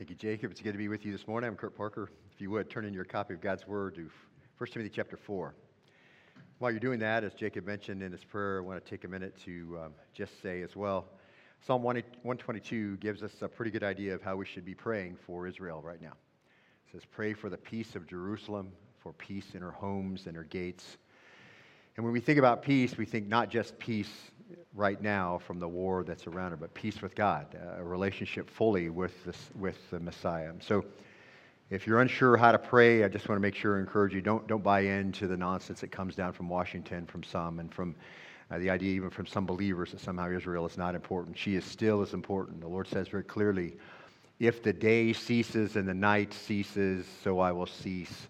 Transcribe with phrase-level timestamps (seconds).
[0.00, 0.50] Thank you, Jacob.
[0.50, 1.46] It's good to be with you this morning.
[1.46, 2.08] I'm Kurt Parker.
[2.32, 4.08] If you would, turn in your copy of God's Word to
[4.56, 5.54] 1 Timothy chapter 4.
[6.58, 9.08] While you're doing that, as Jacob mentioned in his prayer, I want to take a
[9.08, 11.04] minute to um, just say as well
[11.66, 15.46] Psalm 122 gives us a pretty good idea of how we should be praying for
[15.46, 16.14] Israel right now.
[16.86, 20.44] It says, Pray for the peace of Jerusalem, for peace in her homes and her
[20.44, 20.96] gates.
[21.98, 24.30] And when we think about peace, we think not just peace
[24.74, 27.46] right now from the war that's around her, but peace with God,
[27.76, 29.14] a relationship fully with,
[29.58, 30.52] with the Messiah.
[30.60, 30.84] So
[31.70, 34.20] if you're unsure how to pray, I just want to make sure and encourage you
[34.20, 37.94] don't, don't buy into the nonsense that comes down from Washington, from some, and from
[38.50, 41.38] uh, the idea even from some believers that somehow Israel is not important.
[41.38, 42.60] She is still as important.
[42.60, 43.76] The Lord says very clearly,
[44.40, 48.28] if the day ceases and the night ceases, so I will cease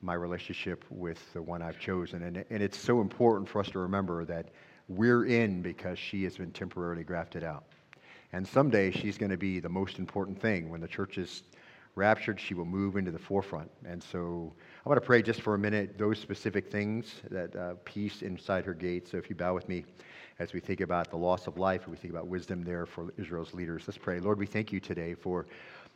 [0.00, 2.22] my relationship with the one I've chosen.
[2.22, 4.46] And, and it's so important for us to remember that
[4.88, 7.64] we're in because she has been temporarily grafted out.
[8.32, 10.68] And someday she's going to be the most important thing.
[10.70, 11.42] When the church is
[11.94, 13.70] raptured, she will move into the forefront.
[13.84, 14.52] And so
[14.84, 18.64] I want to pray just for a minute those specific things, that uh, peace inside
[18.64, 19.08] her gate.
[19.08, 19.84] So if you bow with me
[20.38, 23.12] as we think about the loss of life, and we think about wisdom there for
[23.18, 24.20] Israel's leaders, let's pray.
[24.20, 25.46] Lord, we thank you today for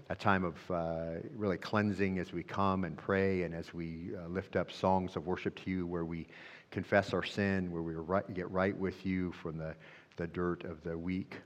[0.09, 4.27] a time of uh, really cleansing as we come and pray and as we uh,
[4.29, 6.27] lift up songs of worship to you where we
[6.73, 9.75] confess our sin, where we right, get right with you from the,
[10.17, 11.37] the dirt of the week.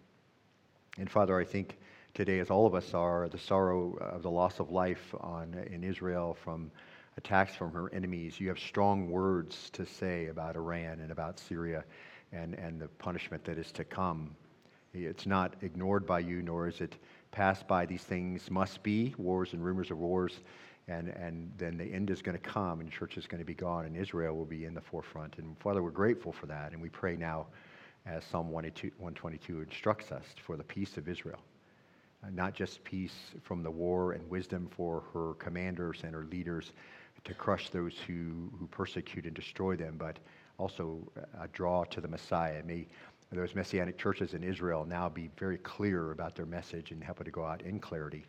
[0.98, 1.76] And Father, I think
[2.14, 5.84] today, as all of us are, the sorrow of the loss of life on, in
[5.84, 6.70] Israel from
[7.18, 8.40] attacks from her enemies.
[8.40, 11.84] You have strong words to say about Iran and about Syria
[12.32, 14.34] and, and the punishment that is to come.
[14.94, 16.96] It's not ignored by you, nor is it
[17.30, 17.84] passed by.
[17.84, 20.40] These things must be wars and rumors of wars,
[20.88, 23.54] and, and then the end is going to come, and church is going to be
[23.54, 25.36] gone, and Israel will be in the forefront.
[25.38, 27.46] And Father, we're grateful for that, and we pray now,
[28.06, 31.40] as Psalm 122 instructs us, for the peace of Israel.
[32.22, 36.72] Uh, not just peace from the war and wisdom for her commanders and her leaders
[37.24, 40.18] to crush those who, who persecute and destroy them, but
[40.58, 41.00] also
[41.40, 42.62] a draw to the Messiah.
[42.64, 42.86] May
[43.32, 47.24] those messianic churches in Israel now be very clear about their message and help it
[47.24, 48.24] to go out in clarity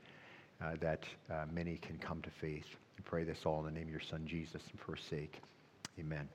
[0.62, 2.66] uh, that uh, many can come to faith.
[2.98, 5.42] We pray this all in the name of your Son, Jesus, and for his sake.
[6.00, 6.28] Amen.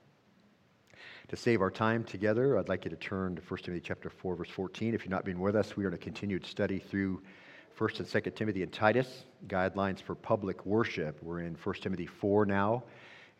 [1.29, 4.35] To save our time together, I'd like you to turn to 1 Timothy chapter 4,
[4.35, 4.93] verse 14.
[4.93, 7.21] If you've not been with us, we are in a continued study through
[7.79, 11.17] 1st and 2nd Timothy and Titus, guidelines for public worship.
[11.23, 12.83] We're in 1 Timothy 4 now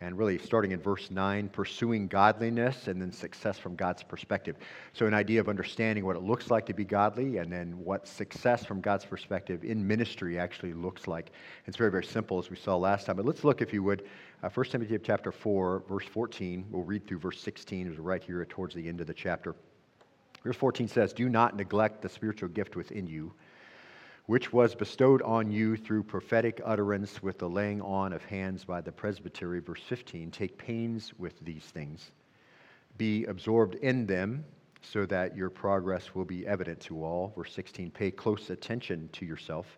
[0.03, 4.57] and really starting in verse 9, pursuing godliness and then success from God's perspective.
[4.91, 8.05] So, an idea of understanding what it looks like to be godly and then what
[8.05, 11.31] success from God's perspective in ministry actually looks like.
[11.67, 13.15] It's very, very simple as we saw last time.
[13.15, 14.03] But let's look, if you would,
[14.43, 16.65] uh, 1 Timothy chapter 4, verse 14.
[16.69, 19.55] We'll read through verse 16, it's right here towards the end of the chapter.
[20.43, 23.31] Verse 14 says, Do not neglect the spiritual gift within you
[24.25, 28.79] which was bestowed on you through prophetic utterance with the laying on of hands by
[28.81, 29.59] the presbytery.
[29.59, 32.11] Verse 15 Take pains with these things,
[32.97, 34.45] be absorbed in them,
[34.81, 37.33] so that your progress will be evident to all.
[37.35, 39.77] Verse 16 Pay close attention to yourself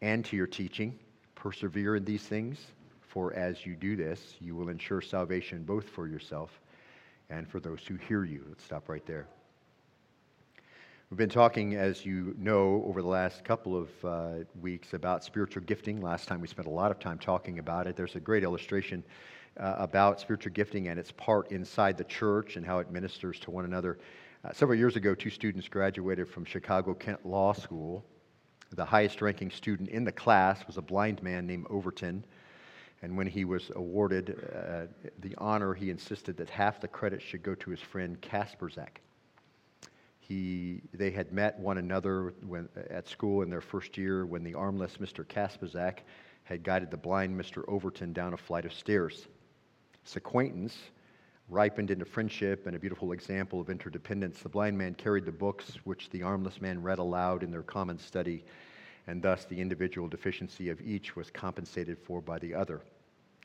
[0.00, 0.98] and to your teaching.
[1.34, 2.58] Persevere in these things,
[3.00, 6.60] for as you do this, you will ensure salvation both for yourself
[7.30, 8.44] and for those who hear you.
[8.48, 9.26] Let's stop right there.
[11.12, 15.62] We've been talking, as you know, over the last couple of uh, weeks about spiritual
[15.64, 16.00] gifting.
[16.00, 17.96] Last time we spent a lot of time talking about it.
[17.96, 19.04] There's a great illustration
[19.60, 23.50] uh, about spiritual gifting and its part inside the church and how it ministers to
[23.50, 23.98] one another.
[24.42, 28.02] Uh, several years ago, two students graduated from Chicago Kent Law School.
[28.70, 32.24] The highest ranking student in the class was a blind man named Overton.
[33.02, 34.86] And when he was awarded uh,
[35.20, 39.02] the honor, he insisted that half the credit should go to his friend Kasperzak.
[40.22, 44.54] He, they had met one another when, at school in their first year when the
[44.54, 45.26] armless Mr.
[45.26, 45.98] Kasperzak
[46.44, 47.64] had guided the blind Mr.
[47.66, 49.26] Overton down a flight of stairs.
[50.04, 50.78] This acquaintance
[51.48, 54.38] ripened into friendship and a beautiful example of interdependence.
[54.38, 57.98] The blind man carried the books which the armless man read aloud in their common
[57.98, 58.44] study,
[59.08, 62.80] and thus the individual deficiency of each was compensated for by the other.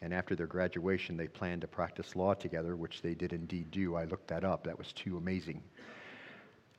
[0.04, 3.96] And after their graduation, they planned to practice law together, which they did indeed do.
[3.96, 4.64] I looked that up.
[4.64, 5.64] That was too amazing.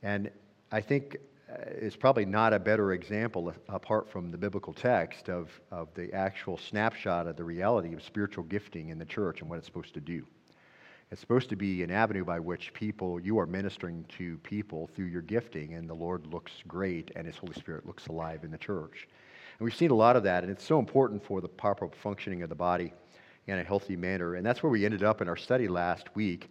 [0.03, 0.29] And
[0.71, 1.17] I think
[1.51, 6.13] uh, it's probably not a better example, apart from the biblical text, of, of the
[6.13, 9.93] actual snapshot of the reality of spiritual gifting in the church and what it's supposed
[9.95, 10.25] to do.
[11.11, 15.07] It's supposed to be an avenue by which people, you are ministering to people through
[15.07, 18.59] your gifting, and the Lord looks great and His Holy Spirit looks alive in the
[18.59, 19.07] church.
[19.57, 22.43] And we've seen a lot of that, and it's so important for the proper functioning
[22.43, 22.93] of the body
[23.47, 24.35] in a healthy manner.
[24.35, 26.47] And that's where we ended up in our study last week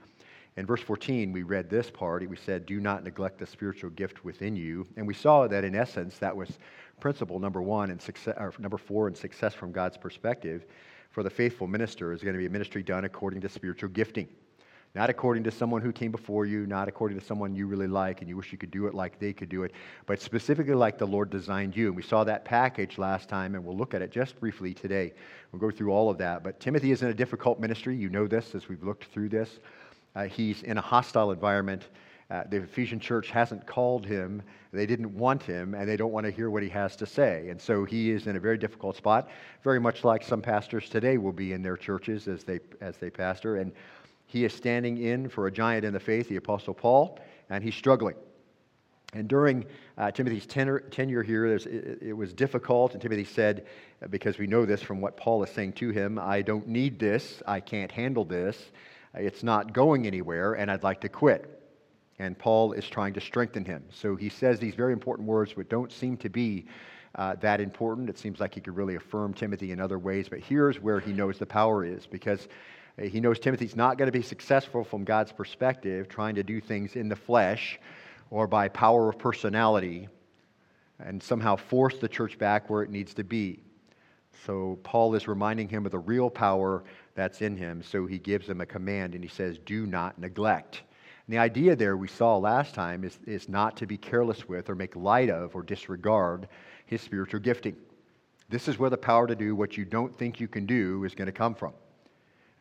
[0.58, 2.28] In verse 14, we read this part.
[2.28, 4.88] We said, Do not neglect the spiritual gift within you.
[4.96, 6.58] And we saw that in essence, that was
[6.98, 10.66] principle number one and success, number four in success from God's perspective
[11.10, 14.28] for the faithful minister is going to be a ministry done according to spiritual gifting.
[14.94, 18.20] Not according to someone who came before you, not according to someone you really like
[18.20, 19.72] and you wish you could do it like they could do it,
[20.06, 21.86] but specifically like the Lord designed you.
[21.86, 25.12] And we saw that package last time, and we'll look at it just briefly today.
[25.52, 26.42] We'll go through all of that.
[26.42, 27.96] But Timothy is in a difficult ministry.
[27.96, 29.60] You know this as we've looked through this.
[30.18, 31.90] Uh, he's in a hostile environment.
[32.28, 34.42] Uh, the Ephesian church hasn't called him,
[34.72, 37.48] they didn't want him, and they don't want to hear what he has to say.
[37.50, 39.28] And so he is in a very difficult spot,
[39.62, 43.10] very much like some pastors today will be in their churches as they, as they
[43.10, 43.58] pastor.
[43.58, 43.70] And
[44.26, 47.76] he is standing in for a giant in the faith, the Apostle Paul, and he's
[47.76, 48.16] struggling.
[49.14, 49.66] And during
[49.96, 51.64] uh, Timothy's tenor, tenure here, it,
[52.02, 52.92] it, was difficult.
[52.92, 53.66] And Timothy said,
[54.10, 57.40] because we know this from what Paul is saying to him, I don't need this.
[57.46, 58.70] I can't handle this.
[59.18, 61.54] It's not going anywhere, and I'd like to quit.
[62.18, 63.84] And Paul is trying to strengthen him.
[63.90, 66.66] So he says these very important words, but don't seem to be
[67.14, 68.08] uh, that important.
[68.08, 70.28] It seems like he could really affirm Timothy in other ways.
[70.28, 72.48] But here's where he knows the power is because
[73.00, 76.96] he knows Timothy's not going to be successful from God's perspective, trying to do things
[76.96, 77.78] in the flesh
[78.30, 80.08] or by power of personality
[80.98, 83.62] and somehow force the church back where it needs to be.
[84.46, 87.82] So Paul is reminding him of the real power that's in him.
[87.82, 90.82] So he gives him a command and he says, Do not neglect.
[91.26, 94.70] And the idea there we saw last time is, is not to be careless with
[94.70, 96.48] or make light of or disregard
[96.86, 97.76] his spiritual gifting.
[98.48, 101.14] This is where the power to do what you don't think you can do is
[101.14, 101.74] going to come from.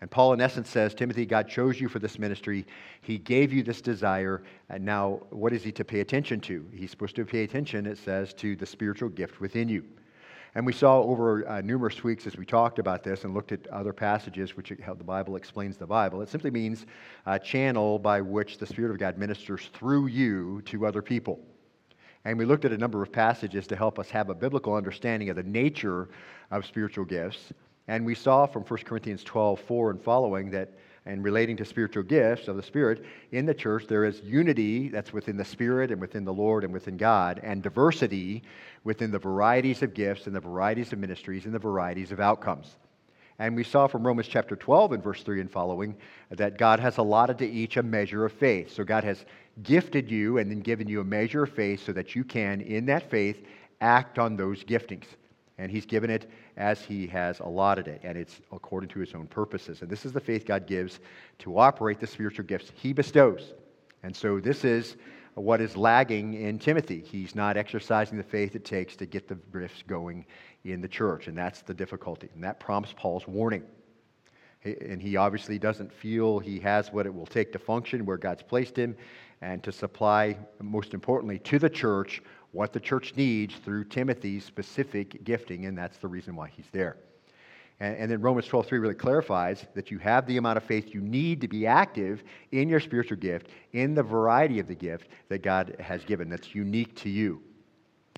[0.01, 2.67] And Paul, in essence, says, Timothy, God chose you for this ministry.
[3.01, 4.43] He gave you this desire.
[4.69, 6.67] And now, what is he to pay attention to?
[6.71, 9.83] He's supposed to pay attention, it says, to the spiritual gift within you.
[10.55, 13.67] And we saw over uh, numerous weeks as we talked about this and looked at
[13.67, 16.21] other passages, which how the Bible explains the Bible.
[16.21, 16.85] It simply means
[17.25, 21.39] a channel by which the Spirit of God ministers through you to other people.
[22.25, 25.29] And we looked at a number of passages to help us have a biblical understanding
[25.29, 26.09] of the nature
[26.51, 27.53] of spiritual gifts.
[27.87, 30.73] And we saw from 1 Corinthians 12, 4 and following that,
[31.07, 35.13] and relating to spiritual gifts of the Spirit, in the church there is unity that's
[35.13, 38.43] within the Spirit and within the Lord and within God, and diversity
[38.83, 42.75] within the varieties of gifts and the varieties of ministries and the varieties of outcomes.
[43.39, 45.95] And we saw from Romans chapter 12 and verse 3 and following
[46.31, 48.73] that God has allotted to each a measure of faith.
[48.73, 49.25] So God has
[49.63, 52.85] gifted you and then given you a measure of faith so that you can, in
[52.87, 53.45] that faith,
[53.79, 55.05] act on those giftings.
[55.59, 59.27] And He's given it as he has allotted it, and it's according to his own
[59.27, 59.81] purposes.
[59.81, 60.99] And this is the faith God gives
[61.39, 63.53] to operate the spiritual gifts he bestows.
[64.03, 64.97] And so this is
[65.35, 66.99] what is lagging in Timothy.
[66.99, 70.25] He's not exercising the faith it takes to get the gifts going
[70.63, 72.29] in the church, and that's the difficulty.
[72.33, 73.63] And that prompts Paul's warning.
[74.63, 78.41] And he obviously doesn't feel he has what it will take to function where God's
[78.41, 78.97] placed him
[79.41, 85.23] and to supply, most importantly, to the church what the church needs through Timothy's specific
[85.23, 86.97] gifting, and that's the reason why he's there.
[87.79, 91.01] And, and then Romans 12:3 really clarifies that you have the amount of faith you
[91.01, 95.43] need to be active in your spiritual gift, in the variety of the gift that
[95.43, 97.41] God has given that's unique to you.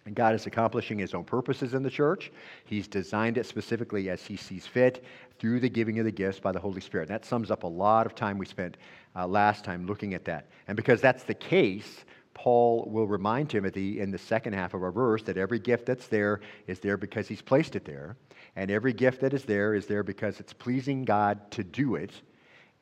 [0.05, 2.31] And God is accomplishing his own purposes in the church.
[2.65, 5.03] He's designed it specifically as he sees fit
[5.37, 7.09] through the giving of the gifts by the Holy Spirit.
[7.09, 8.77] And that sums up a lot of time we spent
[9.15, 10.47] uh, last time looking at that.
[10.67, 12.05] And because that's the case,
[12.39, 16.07] Paul will remind Timothy in the second half of our verse that every gift that's
[16.07, 18.15] there is there because he's placed it there.
[18.55, 22.13] And every gift that is there is there because it's pleasing God to do it.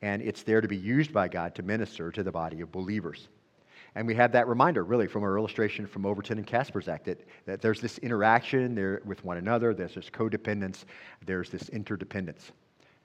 [0.00, 3.26] And it's there to be used by God to minister to the body of believers.
[3.96, 7.60] And we have that reminder, really, from our illustration from Overton and Kasperzak, that, that
[7.60, 10.84] there's this interaction there with one another, there's this codependence,
[11.26, 12.52] there's this interdependence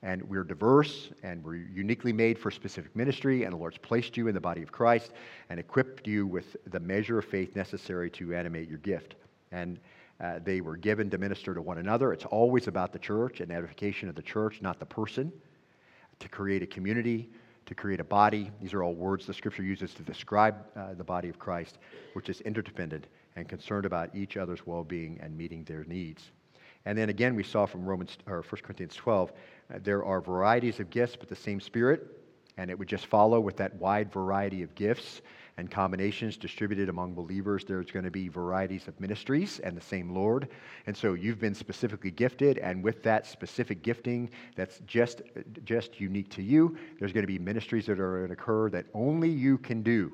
[0.04, 4.28] and we're diverse and we're uniquely made for specific ministry, and the Lord's placed you
[4.28, 5.12] in the body of Christ
[5.48, 9.14] and equipped you with the measure of faith necessary to animate your gift.
[9.50, 9.80] And
[10.20, 12.12] uh, they were given to minister to one another.
[12.12, 15.32] It's always about the church and edification of the church, not the person,
[16.18, 17.30] to create a community,
[17.64, 18.50] to create a body.
[18.60, 21.78] These are all words the scripture uses to describe uh, the body of Christ,
[22.12, 23.06] which is interdependent
[23.36, 26.30] and concerned about each other's well being and meeting their needs.
[26.86, 29.32] And then again, we saw from Romans or 1 Corinthians 12
[29.72, 32.20] uh, there are varieties of gifts, but the same Spirit.
[32.56, 35.22] And it would just follow with that wide variety of gifts
[35.56, 37.64] and combinations distributed among believers.
[37.64, 40.48] There's going to be varieties of ministries and the same Lord.
[40.86, 45.22] And so you've been specifically gifted, and with that specific gifting that's just,
[45.64, 48.86] just unique to you, there's going to be ministries that are going to occur that
[48.94, 50.12] only you can do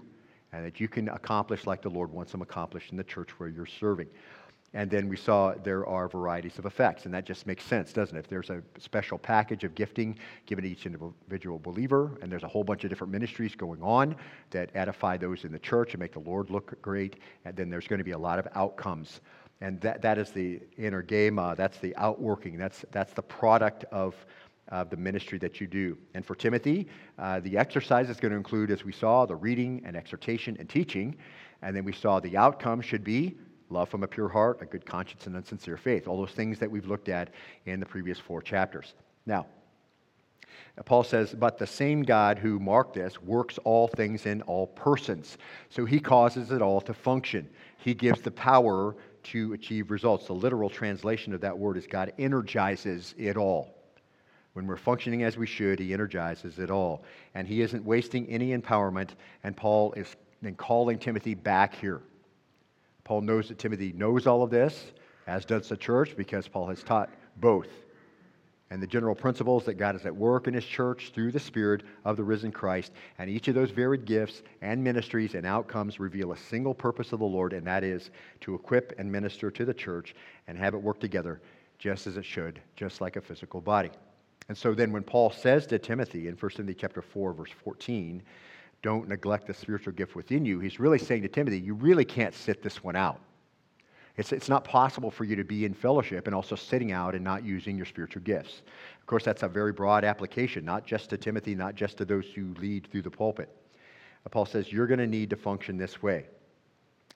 [0.52, 3.48] and that you can accomplish like the Lord wants them accomplished in the church where
[3.48, 4.08] you're serving.
[4.72, 8.16] And then we saw there are varieties of effects, and that just makes sense, doesn't
[8.16, 8.20] it?
[8.20, 12.48] If there's a special package of gifting given to each individual believer, and there's a
[12.48, 14.14] whole bunch of different ministries going on
[14.50, 17.88] that edify those in the church and make the Lord look great, and then there's
[17.88, 19.20] going to be a lot of outcomes.
[19.60, 24.14] And that, that is the energema, that's the outworking, that's, that's the product of
[24.70, 25.98] uh, the ministry that you do.
[26.14, 26.86] And for Timothy,
[27.18, 30.68] uh, the exercise is going to include, as we saw, the reading and exhortation and
[30.68, 31.16] teaching.
[31.62, 33.36] And then we saw the outcome should be
[33.70, 36.08] love from a pure heart, a good conscience, and unsincere faith.
[36.08, 37.30] All those things that we've looked at
[37.66, 38.94] in the previous four chapters.
[39.26, 39.46] Now,
[40.84, 45.38] Paul says, But the same God who marked this works all things in all persons.
[45.68, 47.48] So he causes it all to function.
[47.76, 50.26] He gives the power to achieve results.
[50.26, 53.74] The literal translation of that word is God energizes it all.
[54.54, 57.04] When we're functioning as we should, he energizes it all.
[57.34, 59.10] And he isn't wasting any empowerment,
[59.44, 62.00] and Paul is then calling Timothy back here.
[63.10, 64.92] Paul knows that Timothy knows all of this,
[65.26, 67.66] as does the church, because Paul has taught both.
[68.70, 71.82] And the general principles that God is at work in his church through the Spirit
[72.04, 72.92] of the risen Christ.
[73.18, 77.18] And each of those varied gifts and ministries and outcomes reveal a single purpose of
[77.18, 78.12] the Lord, and that is
[78.42, 80.14] to equip and minister to the church
[80.46, 81.40] and have it work together
[81.80, 83.90] just as it should, just like a physical body.
[84.48, 88.22] And so then when Paul says to Timothy in 1 Timothy chapter 4, verse 14,
[88.82, 90.60] don't neglect the spiritual gift within you.
[90.60, 93.20] He's really saying to Timothy, you really can't sit this one out.
[94.16, 97.22] It's, it's not possible for you to be in fellowship and also sitting out and
[97.22, 98.62] not using your spiritual gifts.
[99.00, 102.26] Of course, that's a very broad application, not just to Timothy, not just to those
[102.34, 103.48] who lead through the pulpit.
[104.30, 106.26] Paul says, you're going to need to function this way.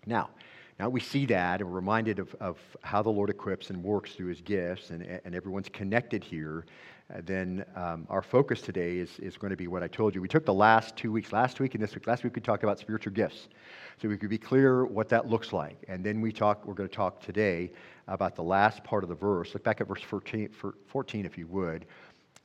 [0.06, 0.30] Now,
[0.78, 4.12] now we see that and we're reminded of, of how the Lord equips and works
[4.12, 6.64] through his gifts, and, and everyone's connected here
[7.12, 10.22] uh, then um, our focus today is, is going to be what I told you.
[10.22, 12.06] We took the last two weeks, last week and this week.
[12.06, 13.48] Last week we talked about spiritual gifts.
[14.00, 15.76] So we could be clear what that looks like.
[15.86, 17.70] And then we talk, we're going to talk today
[18.08, 19.52] about the last part of the verse.
[19.52, 20.48] Look back at verse 14,
[20.86, 21.84] 14 if you would.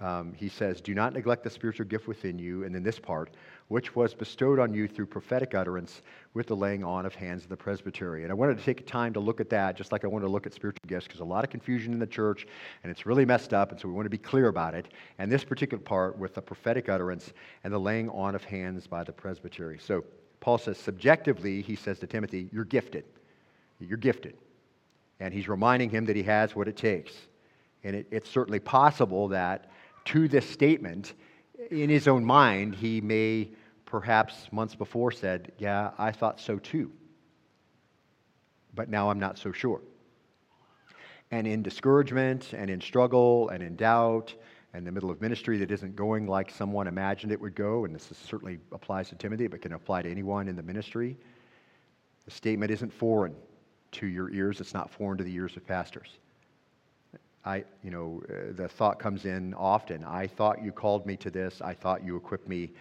[0.01, 2.63] Um, he says, Do not neglect the spiritual gift within you.
[2.63, 3.31] And then this part,
[3.67, 6.01] which was bestowed on you through prophetic utterance
[6.33, 8.23] with the laying on of hands of the presbytery.
[8.23, 10.31] And I wanted to take time to look at that, just like I wanted to
[10.31, 12.47] look at spiritual gifts, because a lot of confusion in the church,
[12.83, 14.87] and it's really messed up, and so we want to be clear about it.
[15.17, 17.33] And this particular part with the prophetic utterance
[17.65, 19.79] and the laying on of hands by the presbytery.
[19.79, 20.05] So
[20.39, 23.03] Paul says, subjectively, he says to Timothy, You're gifted.
[23.79, 24.37] You're gifted.
[25.19, 27.13] And he's reminding him that he has what it takes.
[27.83, 29.69] And it, it's certainly possible that
[30.09, 31.13] to this statement,
[31.69, 33.49] in his own mind, he may
[33.85, 36.91] perhaps months before said, Yeah, I thought so too.
[38.73, 39.81] But now I'm not so sure.
[41.29, 44.33] And in discouragement and in struggle and in doubt
[44.73, 47.93] and the middle of ministry that isn't going like someone imagined it would go, and
[47.93, 51.17] this certainly applies to Timothy, but can apply to anyone in the ministry,
[52.25, 53.35] the statement isn't foreign
[53.91, 54.59] to your ears.
[54.59, 56.17] It's not foreign to the ears of pastors.
[57.45, 60.03] I, you know, uh, the thought comes in often.
[60.03, 61.61] I thought you called me to this.
[61.61, 62.71] I thought you equipped me.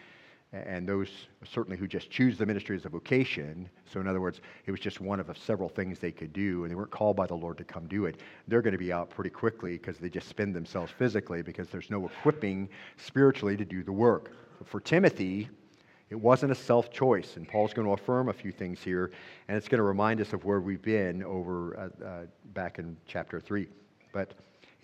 [0.53, 1.11] And those
[1.45, 4.81] certainly who just choose the ministry as a vocation, so in other words, it was
[4.81, 7.59] just one of several things they could do, and they weren't called by the Lord
[7.59, 8.21] to come do it.
[8.49, 11.91] They're going to be out pretty quickly because they just spend themselves physically because there's
[11.91, 14.33] no equipping spiritually to do the work.
[14.65, 15.50] For Timothy,
[16.09, 19.11] it wasn't a self choice, and Paul's going to affirm a few things here,
[19.49, 22.23] and it's going to remind us of where we've been over uh, uh,
[22.55, 23.69] back in chapter 3.
[24.12, 24.33] But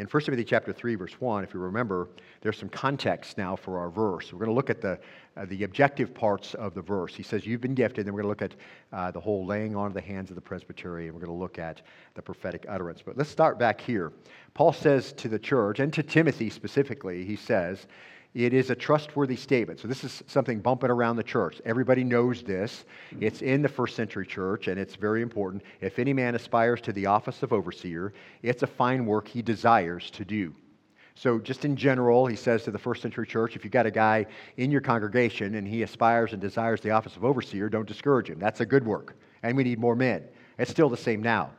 [0.00, 2.08] in 1 Timothy chapter 3, verse 1, if you remember,
[2.40, 4.32] there's some context now for our verse.
[4.32, 4.98] We're going to look at the,
[5.36, 7.14] uh, the objective parts of the verse.
[7.14, 8.56] He says, You've been gifted, then we're going to look at
[8.92, 11.40] uh, the whole laying on of the hands of the presbytery, and we're going to
[11.40, 11.82] look at
[12.14, 13.02] the prophetic utterance.
[13.06, 14.12] But let's start back here.
[14.52, 17.86] Paul says to the church, and to Timothy specifically, he says,
[18.34, 19.78] it is a trustworthy statement.
[19.78, 21.60] So, this is something bumping around the church.
[21.64, 22.84] Everybody knows this.
[23.12, 23.22] Mm-hmm.
[23.22, 25.62] It's in the first century church, and it's very important.
[25.80, 28.12] If any man aspires to the office of overseer,
[28.42, 30.52] it's a fine work he desires to do.
[31.14, 33.90] So, just in general, he says to the first century church if you've got a
[33.90, 34.26] guy
[34.56, 38.40] in your congregation and he aspires and desires the office of overseer, don't discourage him.
[38.40, 39.16] That's a good work.
[39.44, 40.24] And we need more men.
[40.58, 41.50] It's still the same now.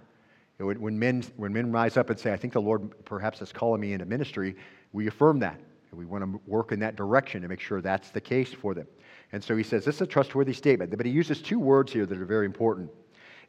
[0.57, 3.79] When men, when men rise up and say, I think the Lord perhaps is calling
[3.79, 4.55] me into ministry,
[4.91, 5.59] we affirm that.
[5.95, 8.73] And we want to work in that direction to make sure that's the case for
[8.73, 8.85] them.
[9.31, 12.05] And so he says this is a trustworthy statement, but he uses two words here
[12.05, 12.91] that are very important.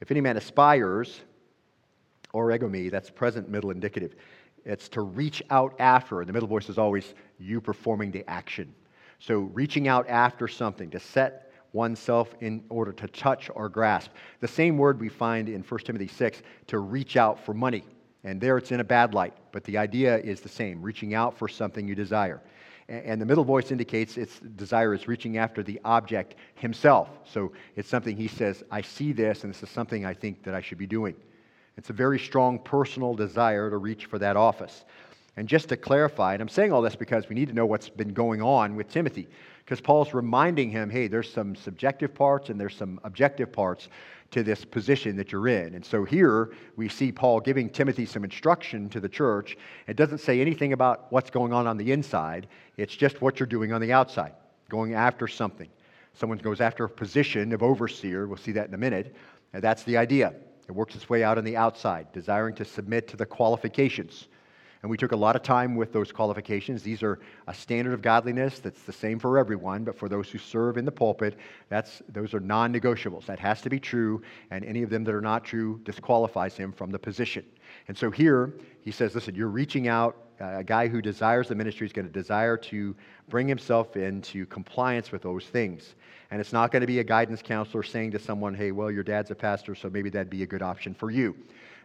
[0.00, 1.22] If any man aspires,
[2.32, 4.14] oregomai, that's present, middle, indicative.
[4.64, 6.20] It's to reach out after.
[6.20, 8.72] And the middle voice is always you performing the action.
[9.18, 14.12] So reaching out after something, to set oneself in order to touch or grasp.
[14.40, 17.84] The same word we find in 1 Timothy 6, to reach out for money.
[18.26, 21.38] And there it's in a bad light, but the idea is the same reaching out
[21.38, 22.42] for something you desire.
[22.88, 27.09] And the middle voice indicates its desire is reaching after the object himself.
[27.25, 30.56] So it's something he says, I see this, and this is something I think that
[30.56, 31.14] I should be doing.
[31.76, 34.85] It's a very strong personal desire to reach for that office.
[35.36, 37.90] And just to clarify, and I'm saying all this because we need to know what's
[37.90, 39.28] been going on with Timothy,
[39.58, 43.88] because Paul's reminding him, hey, there's some subjective parts and there's some objective parts
[44.30, 45.74] to this position that you're in.
[45.74, 49.58] And so here we see Paul giving Timothy some instruction to the church.
[49.86, 53.46] It doesn't say anything about what's going on on the inside, it's just what you're
[53.46, 54.32] doing on the outside,
[54.70, 55.68] going after something.
[56.14, 59.14] Someone goes after a position of overseer, we'll see that in a minute.
[59.52, 60.32] And that's the idea.
[60.66, 64.28] It works its way out on the outside, desiring to submit to the qualifications.
[64.86, 66.80] And we took a lot of time with those qualifications.
[66.80, 70.38] These are a standard of godliness that's the same for everyone, but for those who
[70.38, 71.36] serve in the pulpit,
[71.68, 73.26] that's, those are non negotiables.
[73.26, 76.70] That has to be true, and any of them that are not true disqualifies him
[76.70, 77.44] from the position.
[77.88, 80.18] And so here, he says, listen, you're reaching out.
[80.40, 82.94] Uh, a guy who desires the ministry is going to desire to
[83.28, 85.96] bring himself into compliance with those things.
[86.30, 89.02] And it's not going to be a guidance counselor saying to someone, hey, well, your
[89.02, 91.34] dad's a pastor, so maybe that'd be a good option for you.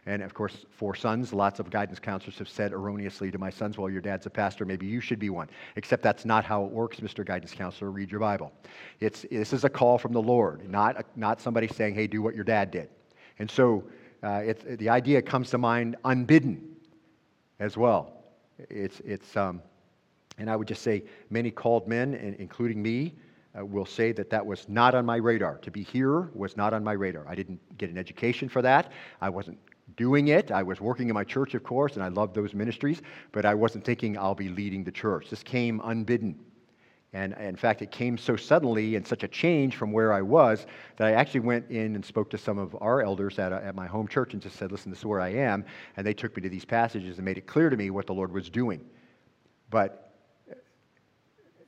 [0.06, 3.78] And of course, for sons, lots of guidance counselors have said erroneously to my sons,
[3.78, 5.48] well, your dad's a pastor, maybe you should be one.
[5.76, 7.24] Except that's not how it works, Mr.
[7.24, 7.90] Guidance Counselor.
[7.90, 8.52] Read your Bible.
[8.98, 12.34] It's, this is a call from the Lord, not, not somebody saying, hey, do what
[12.34, 12.88] your dad did.
[13.38, 13.84] And so
[14.24, 16.60] uh, the idea comes to mind unbidden
[17.60, 18.24] as well.
[18.58, 19.62] It's, it's um,
[20.38, 23.14] and I would just say, many called men, including me,
[23.58, 25.58] uh, will say that that was not on my radar.
[25.58, 27.26] To be here was not on my radar.
[27.28, 28.92] I didn't get an education for that.
[29.20, 29.58] I wasn't
[29.96, 30.50] doing it.
[30.50, 33.54] I was working in my church, of course, and I loved those ministries, but I
[33.54, 35.30] wasn't thinking I'll be leading the church.
[35.30, 36.38] This came unbidden.
[37.14, 40.66] And in fact, it came so suddenly and such a change from where I was
[40.96, 43.74] that I actually went in and spoke to some of our elders at, a, at
[43.74, 45.64] my home church and just said, Listen, this is where I am.
[45.98, 48.14] And they took me to these passages and made it clear to me what the
[48.14, 48.82] Lord was doing.
[49.68, 50.01] But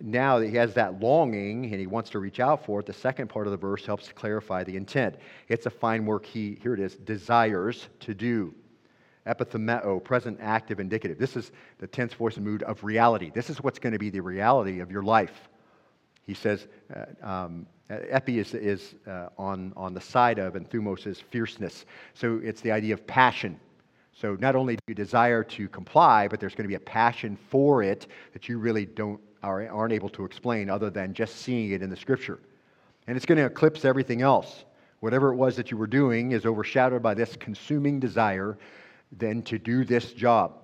[0.01, 2.93] now that he has that longing and he wants to reach out for it, the
[2.93, 5.17] second part of the verse helps to clarify the intent.
[5.49, 8.55] It's a fine work he, here it is, desires to do.
[9.27, 11.19] Epithumeo, present active indicative.
[11.19, 13.31] This is the tense voice and mood of reality.
[13.35, 15.49] This is what's going to be the reality of your life.
[16.25, 21.07] He says, uh, um, epi is, is uh, on, on the side of, and thumos
[21.07, 21.87] is fierceness.
[22.15, 23.59] So it's the idea of passion.
[24.13, 27.37] So not only do you desire to comply, but there's going to be a passion
[27.49, 31.73] for it that you really don't are, aren't able to explain other than just seeing
[31.73, 32.41] it in the scripture.
[33.07, 34.65] And it's going to eclipse everything else.
[35.01, 38.57] Whatever it was that you were doing is overshadowed by this consuming desire
[39.13, 40.61] then to do this job.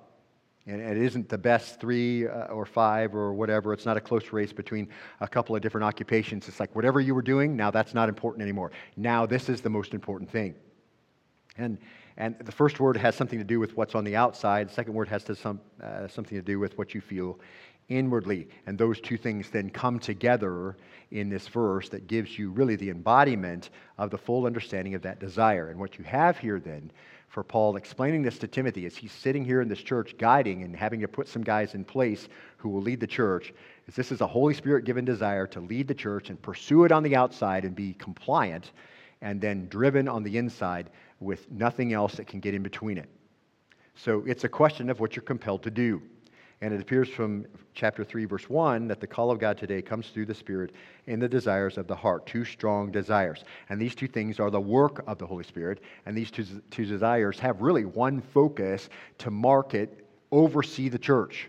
[0.67, 3.73] And it isn't the best three uh, or five or whatever.
[3.73, 4.89] It's not a close race between
[5.21, 6.49] a couple of different occupations.
[6.49, 8.71] It's like whatever you were doing, now that's not important anymore.
[8.97, 10.55] Now this is the most important thing.
[11.57, 11.79] And,
[12.17, 14.69] and the first word has something to do with what's on the outside.
[14.69, 17.39] The second word has to some, uh, something to do with what you feel
[17.91, 18.49] inwardly.
[18.67, 20.77] And those two things then come together
[21.11, 25.21] in this verse that gives you really the embodiment of the full understanding of that
[25.21, 25.69] desire.
[25.69, 26.91] And what you have here then
[27.29, 30.75] for Paul explaining this to Timothy as he's sitting here in this church guiding and
[30.75, 33.53] having to put some guys in place who will lead the church
[33.87, 36.93] is this is a Holy Spirit given desire to lead the church and pursue it
[36.93, 38.73] on the outside and be compliant
[39.23, 43.09] and then driven on the inside with nothing else that can get in between it.
[43.95, 46.03] So it's a question of what you're compelled to do.
[46.63, 50.09] And it appears from chapter 3, verse 1, that the call of God today comes
[50.09, 50.73] through the Spirit
[51.07, 53.45] in the desires of the heart, two strong desires.
[53.71, 55.81] And these two things are the work of the Holy Spirit.
[56.05, 61.49] And these two, two desires have really one focus to market, oversee the church.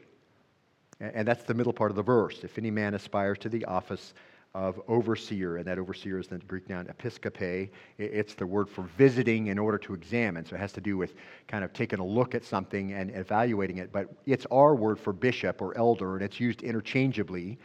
[1.02, 2.43] And that's the middle part of the verse.
[2.43, 4.13] If any man aspires to the office
[4.53, 7.69] of overseer, and that overseer is the Greek noun episkope.
[7.97, 10.45] It's the word for visiting in order to examine.
[10.45, 11.15] So it has to do with
[11.47, 13.91] kind of taking a look at something and evaluating it.
[13.91, 17.57] But it's our word for bishop or elder, and it's used interchangeably.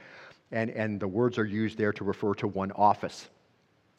[0.53, 3.29] And, and the words are used there to refer to one office.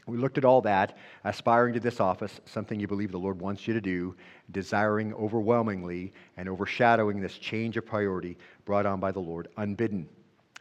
[0.06, 3.67] We looked at all that, aspiring to this office, something you believe the Lord wants
[3.67, 4.15] you to do,
[4.52, 10.08] desiring overwhelmingly and overshadowing this change of priority brought on by the Lord unbidden.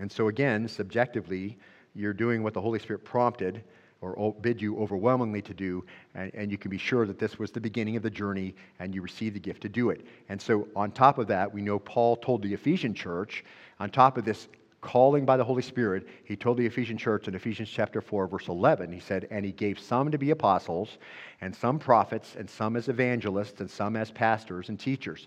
[0.00, 1.56] And so, again, subjectively,
[1.96, 3.62] you're doing what the Holy Spirit prompted
[4.02, 7.50] or bid you overwhelmingly to do, and, and, you can be sure that this was
[7.50, 10.06] the beginning of the journey and you received the gift to do it.
[10.28, 13.44] And so, on top of that, we know Paul told the Ephesian church,
[13.80, 14.48] on top of this
[14.80, 18.48] calling by the Holy Spirit, he told the Ephesian church in Ephesians chapter 4, verse
[18.48, 20.98] 11, he said, And he gave some to be apostles,
[21.40, 25.26] and some prophets, and some as evangelists, and some as pastors and teachers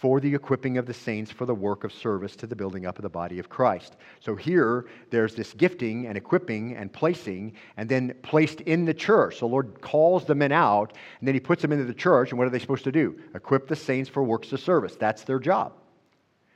[0.00, 2.98] for the equipping of the saints for the work of service to the building up
[2.98, 3.98] of the body of Christ.
[4.18, 9.34] So here, there's this gifting and equipping and placing, and then placed in the church.
[9.34, 12.30] So the Lord calls the men out, and then He puts them into the church,
[12.30, 13.20] and what are they supposed to do?
[13.34, 14.96] Equip the saints for works of service.
[14.96, 15.74] That's their job.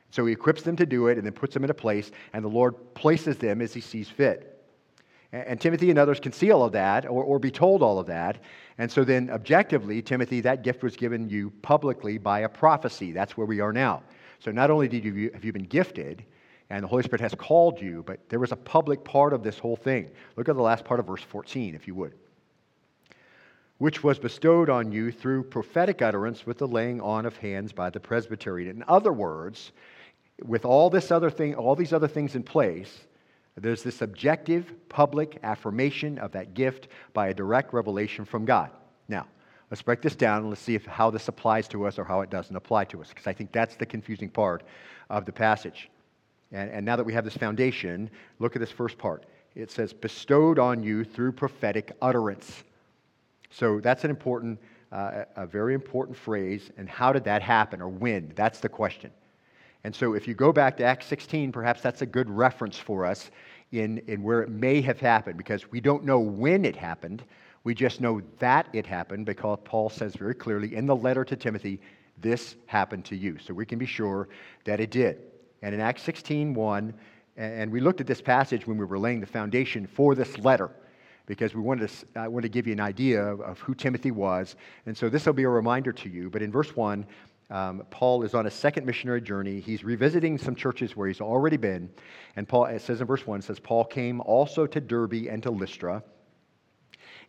[0.09, 2.43] So He equips them to do it, and then puts them in a place, and
[2.43, 4.54] the Lord places them as He sees fit.
[5.35, 8.07] And Timothy and others can see all of that or, or be told all of
[8.07, 8.39] that.
[8.79, 13.11] And so then, objectively, Timothy, that gift was given you publicly by a prophecy.
[13.11, 14.05] That's where we are now.
[14.39, 16.25] So not only did you, have you been gifted,
[16.71, 19.59] and the Holy Spirit has called you, but there was a public part of this
[19.59, 20.09] whole thing.
[20.37, 22.15] Look at the last part of verse 14, if you would.
[23.79, 27.91] Which was bestowed on you through prophetic utterance with the laying on of hands by
[27.91, 28.69] the presbytery.
[28.69, 29.73] In other words,
[30.45, 33.01] with all this other thing, all these other things in place,
[33.57, 38.71] there's this objective public affirmation of that gift by a direct revelation from God.
[39.09, 39.27] Now,
[39.71, 42.21] let's break this down and let's see if, how this applies to us or how
[42.23, 44.65] it doesn't apply to us, because I think that's the confusing part
[45.09, 45.89] of the passage.
[46.51, 49.25] And, and now that we have this foundation, look at this first part.
[49.55, 52.65] It says, bestowed on you through prophetic utterance.
[53.51, 54.59] So that's an important,
[54.91, 56.73] uh, a very important phrase.
[56.77, 58.33] And how did that happen or when?
[58.35, 59.13] That's the question.
[59.85, 63.05] And so if you go back to Acts 16, perhaps that's a good reference for
[63.05, 63.31] us
[63.71, 67.23] in, in where it may have happened because we don't know when it happened.
[67.65, 71.37] We just know that it happened because Paul says very clearly in the letter to
[71.37, 71.81] Timothy,
[72.19, 73.39] this happened to you.
[73.39, 74.29] So we can be sure
[74.65, 75.19] that it did.
[75.63, 76.95] And in Acts 16, 1,
[77.37, 80.71] and we looked at this passage when we were laying the foundation for this letter
[81.27, 84.11] because we wanted to, I wanted to give you an idea of, of who Timothy
[84.11, 84.57] was.
[84.87, 86.31] And so this will be a reminder to you.
[86.31, 87.07] But in verse 1,
[87.51, 89.61] um, Paul is on a second missionary journey.
[89.61, 91.91] He's revisiting some churches where he's already been.
[92.37, 95.51] And Paul, it says in verse 1, says, Paul came also to Derbe and to
[95.51, 96.03] Lystra.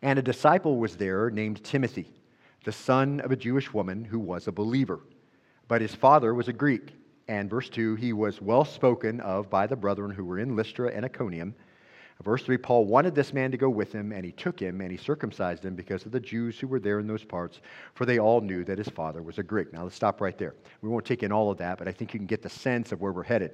[0.02, 2.10] And a disciple was there named Timothy,
[2.64, 5.00] the son of a Jewish woman who was a believer.
[5.68, 6.92] But his father was a Greek.
[7.28, 10.92] And verse 2, he was well spoken of by the brethren who were in Lystra
[10.92, 11.54] and Iconium.
[12.24, 14.90] Verse 3 Paul wanted this man to go with him, and he took him, and
[14.90, 17.60] he circumcised him because of the Jews who were there in those parts,
[17.94, 19.72] for they all knew that his father was a Greek.
[19.72, 20.54] Now let's stop right there.
[20.80, 22.92] We won't take in all of that, but I think you can get the sense
[22.92, 23.52] of where we're headed.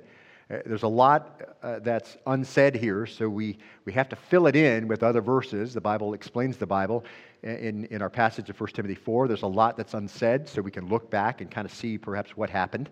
[0.51, 4.57] Uh, there's a lot uh, that's unsaid here, so we, we have to fill it
[4.57, 5.75] in with other verses.
[5.75, 7.05] The Bible explains the Bible.
[7.42, 10.70] In, in our passage of 1 Timothy 4, there's a lot that's unsaid, so we
[10.70, 12.88] can look back and kind of see perhaps what happened.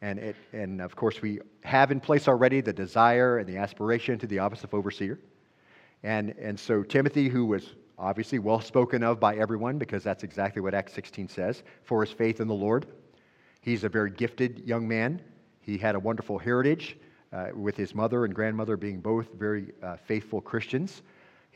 [0.00, 4.18] And, it, and of course, we have in place already the desire and the aspiration
[4.20, 5.18] to the office of overseer.
[6.02, 10.62] And, and so, Timothy, who was obviously well spoken of by everyone, because that's exactly
[10.62, 12.86] what Acts 16 says, for his faith in the Lord,
[13.60, 15.20] he's a very gifted young man.
[15.60, 16.96] He had a wonderful heritage
[17.32, 21.02] uh, with his mother and grandmother being both very uh, faithful Christians.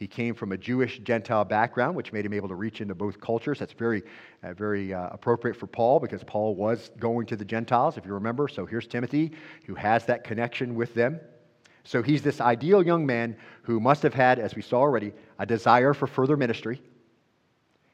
[0.03, 3.21] He came from a Jewish Gentile background, which made him able to reach into both
[3.21, 3.61] cultures.
[3.61, 4.03] That's very,
[4.43, 8.13] uh, very uh, appropriate for Paul because Paul was going to the Gentiles, if you
[8.13, 8.49] remember.
[8.49, 9.31] So here's Timothy,
[9.65, 11.21] who has that connection with them.
[11.85, 15.47] So he's this ideal young man who must have had, as we saw already, a
[15.47, 16.83] desire for further ministry.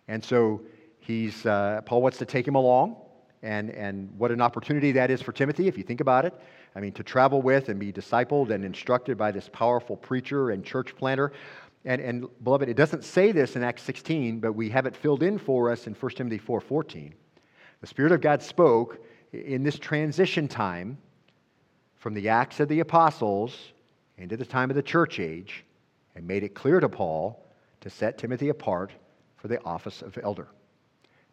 [0.09, 0.63] And so
[1.01, 2.97] he's, uh, Paul wants to take him along.
[3.43, 6.33] And, and what an opportunity that is for Timothy, if you think about it.
[6.75, 10.65] I mean, to travel with and be discipled and instructed by this powerful preacher and
[10.65, 11.33] church planter.
[11.85, 15.23] And, and beloved, it doesn't say this in Acts 16, but we have it filled
[15.23, 17.13] in for us in 1 Timothy 4:14.
[17.81, 20.99] The Spirit of God spoke in this transition time
[21.97, 23.73] from the Acts of the Apostles
[24.17, 25.65] into the time of the church age
[26.15, 27.47] and made it clear to Paul
[27.81, 28.93] to set Timothy apart
[29.37, 30.49] for the office of elder.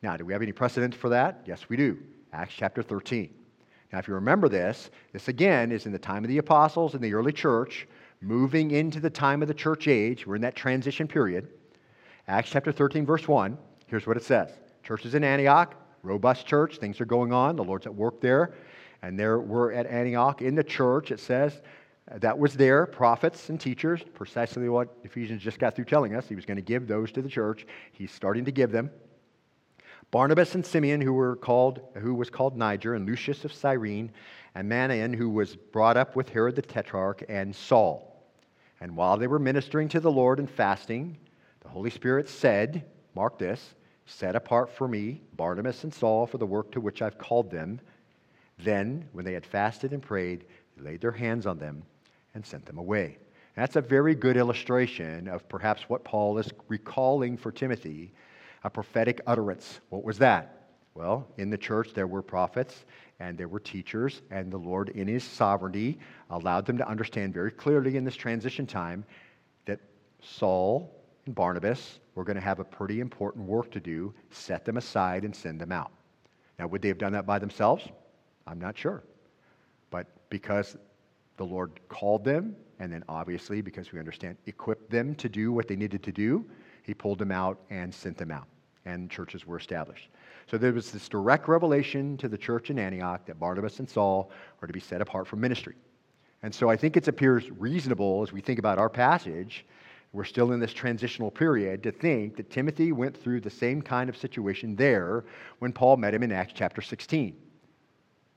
[0.03, 1.41] Now, do we have any precedent for that?
[1.45, 1.97] Yes, we do.
[2.31, 3.34] Acts chapter 13.
[3.91, 7.01] Now, if you remember this, this again is in the time of the apostles in
[7.01, 7.88] the early church
[8.25, 10.25] moving into the time of the church age.
[10.25, 11.47] We're in that transition period.
[12.27, 13.57] Acts chapter 13, verse 1.
[13.88, 14.51] Here's what it says
[14.83, 18.53] Church is in Antioch, robust church, things are going on, the Lord's at work there.
[19.01, 21.61] And there we're at Antioch in the church, it says,
[22.19, 26.27] that was there, prophets and teachers, precisely what Ephesians just got through telling us.
[26.27, 27.65] He was going to give those to the church.
[27.91, 28.91] He's starting to give them.
[30.11, 34.11] Barnabas and Simeon, who were called, who was called Niger, and Lucius of Cyrene,
[34.53, 38.14] and Manaen, who was brought up with Herod the Tetrarch, and Saul.
[38.86, 41.17] And while they were ministering to the Lord and fasting,
[41.62, 43.74] the Holy Spirit said, Mark this,
[44.06, 47.80] set apart for me Barnabas and Saul for the work to which I've called them.
[48.60, 50.45] Then, when they had fasted and prayed,
[50.78, 51.82] they laid their hands on them
[52.36, 53.17] and sent them away.
[53.56, 58.13] that's a very good illustration of perhaps what Paul is recalling for Timothy
[58.63, 59.80] a prophetic utterance.
[59.89, 60.67] What was that?
[60.93, 62.86] Well, in the church, there were prophets
[63.19, 65.99] and there were teachers, and the Lord, in His sovereignty,
[66.30, 69.06] allowed them to understand very clearly in this transition time
[69.65, 69.80] that
[70.21, 74.78] Saul and Barnabas were going to have a pretty important work to do, set them
[74.78, 75.91] aside and send them out.
[76.60, 77.88] Now, would they have done that by themselves?
[78.47, 79.04] I'm not sure.
[79.89, 80.78] But because
[81.38, 85.67] the Lord called them, and then obviously, because we understand, equipped them to do what
[85.67, 86.45] they needed to do,
[86.84, 88.47] He pulled them out and sent them out,
[88.86, 90.10] and churches were established.
[90.49, 94.31] So there was this direct revelation to the church in Antioch that Barnabas and Saul
[94.62, 95.75] are to be set apart from ministry.
[96.43, 99.65] And so I think it appears reasonable as we think about our passage,
[100.13, 104.10] we're still in this transitional period, to think that Timothy went through the same kind
[104.10, 105.25] of situation there
[105.60, 107.36] when Paul met him in Acts chapter 16.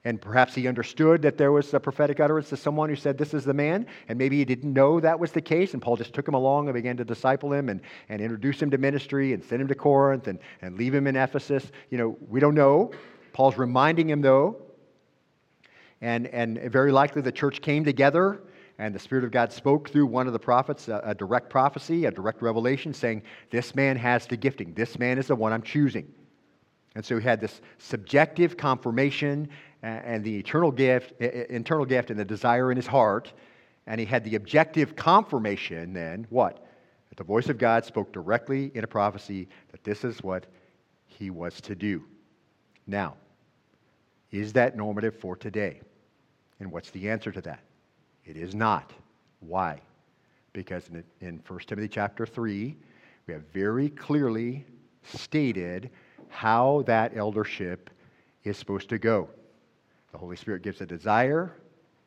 [0.04, 3.34] And perhaps he understood that there was a prophetic utterance to someone who said, This
[3.34, 3.86] is the man.
[4.08, 5.72] And maybe he didn't know that was the case.
[5.72, 8.70] And Paul just took him along and began to disciple him and, and introduce him
[8.70, 11.70] to ministry and send him to Corinth and, and leave him in Ephesus.
[11.90, 12.92] You know, we don't know.
[13.32, 14.56] Paul's reminding him, though.
[16.00, 18.40] And, and very likely the church came together
[18.78, 22.04] and the Spirit of God spoke through one of the prophets a, a direct prophecy,
[22.04, 24.74] a direct revelation, saying, This man has the gifting.
[24.74, 26.12] This man is the one I'm choosing.
[26.94, 29.48] And so he had this subjective confirmation
[29.82, 33.32] and the eternal gift, internal gift and the desire in his heart.
[33.86, 36.66] And he had the objective confirmation then, what?
[37.08, 40.46] That the voice of God spoke directly in a prophecy that this is what
[41.06, 42.04] he was to do.
[42.86, 43.14] Now,
[44.30, 45.80] is that normative for today?
[46.60, 47.60] And what's the answer to that?
[48.24, 48.92] It is not.
[49.40, 49.80] Why?
[50.52, 52.76] Because in, in 1 Timothy chapter 3,
[53.26, 54.66] we have very clearly
[55.02, 55.90] stated
[56.28, 57.90] how that eldership
[58.44, 59.28] is supposed to go.
[60.12, 61.52] The Holy Spirit gives a desire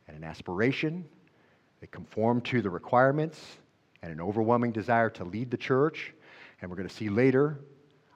[0.08, 1.06] and an aspiration.
[1.80, 3.58] They conform to the requirements
[4.02, 6.14] and an overwhelming desire to lead the church.
[6.62, 7.60] And we're going to see later,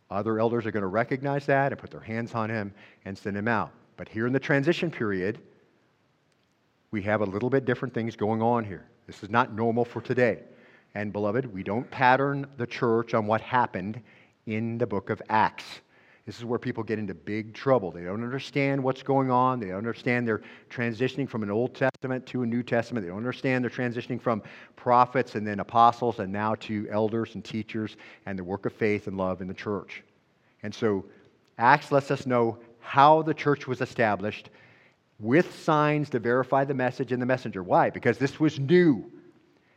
[0.10, 2.74] other elders are going to recognize that and put their hands on him
[3.06, 3.71] and send him out.
[3.98, 5.39] But here in the transition period,
[6.91, 8.86] we have a little bit different things going on here.
[9.08, 10.39] This is not normal for today.
[10.93, 14.00] And, beloved, we don't pattern the church on what happened
[14.45, 15.82] in the book of Acts.
[16.26, 17.92] This is where people get into big trouble.
[17.92, 19.60] They don't understand what's going on.
[19.60, 23.06] They don't understand they're transitioning from an Old Testament to a New Testament.
[23.06, 24.42] They don't understand they're transitioning from
[24.76, 29.06] prophets and then apostles and now to elders and teachers and the work of faith
[29.06, 30.04] and love in the church.
[30.64, 31.06] And so
[31.60, 34.50] Acts lets us know how the church was established
[35.20, 37.62] with signs to verify the message and the messenger.
[37.62, 37.92] Why?
[37.92, 39.12] Because this was new.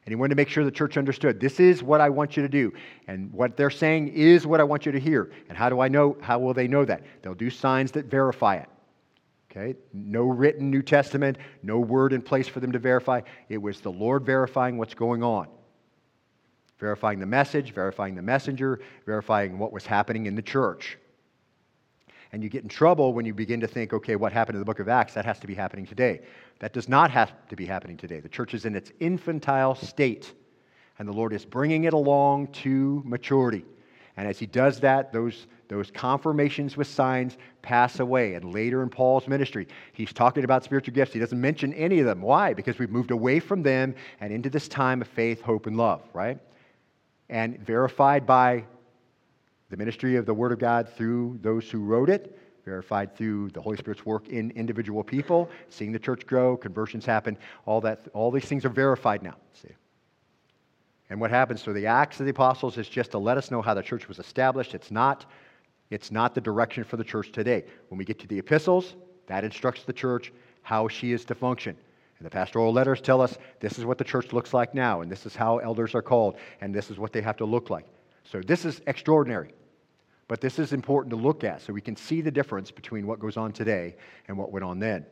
[0.09, 2.43] And he wanted to make sure the church understood this is what I want you
[2.43, 2.73] to do.
[3.09, 5.31] And what they're saying is what I want you to hear.
[5.51, 6.17] And how do I know?
[6.23, 7.03] How will they know that?
[7.21, 8.71] They'll do signs that verify it.
[9.51, 9.79] Okay?
[9.93, 13.21] No written New Testament, no word in place for them to verify.
[13.51, 15.47] It was the Lord verifying what's going on.
[16.79, 20.97] Verifying the message, verifying the messenger, verifying what was happening in the church.
[22.33, 24.67] And you get in trouble when you begin to think, okay, what happened in the
[24.67, 25.15] book of Acts?
[25.15, 26.21] That has to be happening today.
[26.59, 28.21] That does not have to be happening today.
[28.21, 30.35] The church is in its infantile state,
[30.99, 33.65] and the Lord is bringing it along to maturity.
[34.19, 38.35] And as He does that, those, those confirmations with signs pass away.
[38.35, 41.13] And later in Paul's ministry, he's talking about spiritual gifts.
[41.13, 42.21] He doesn't mention any of them.
[42.21, 42.53] Why?
[42.53, 46.03] Because we've moved away from them and into this time of faith, hope, and love,
[46.13, 46.39] right?
[47.31, 48.65] And verified by
[49.71, 53.61] the ministry of the Word of God through those who wrote it, verified through the
[53.61, 58.31] Holy Spirit's work in individual people, seeing the church grow, conversions happen, all that, all
[58.31, 59.37] these things are verified now.
[59.53, 59.71] See?
[61.11, 61.63] And what happens?
[61.63, 64.09] So the Acts of the Apostles is just to let us know how the church
[64.09, 64.75] was established.
[64.75, 65.25] It's not,
[65.91, 67.65] it's not the direction for the church today.
[67.89, 68.95] When we get to the epistles,
[69.27, 71.77] that instructs the church how she is to function.
[72.19, 75.11] And the pastoral letters tell us this is what the church looks like now, and
[75.11, 77.87] this is how elders are called, and this is what they have to look like.
[78.25, 79.53] So this is extraordinary.
[80.29, 83.19] But this is important to look at so we can see the difference between what
[83.19, 83.97] goes on today
[84.29, 85.07] and what went on then.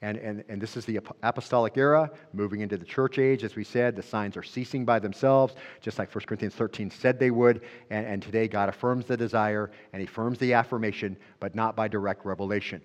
[0.00, 3.42] And, and, and this is the apostolic era, moving into the church age.
[3.42, 7.18] As we said, the signs are ceasing by themselves, just like 1 Corinthians 13 said
[7.18, 7.62] they would.
[7.88, 12.26] And, and today, God affirms the desire and affirms the affirmation, but not by direct
[12.26, 12.82] revelation.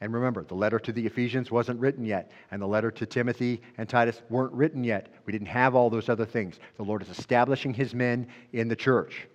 [0.00, 3.60] And remember, the letter to the Ephesians wasn't written yet, and the letter to Timothy
[3.76, 5.12] and Titus weren't written yet.
[5.26, 6.58] We didn't have all those other things.
[6.76, 9.28] The Lord is establishing His men in the church.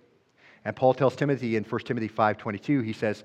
[0.64, 3.24] And Paul tells Timothy in 1 Timothy 5.22, he says,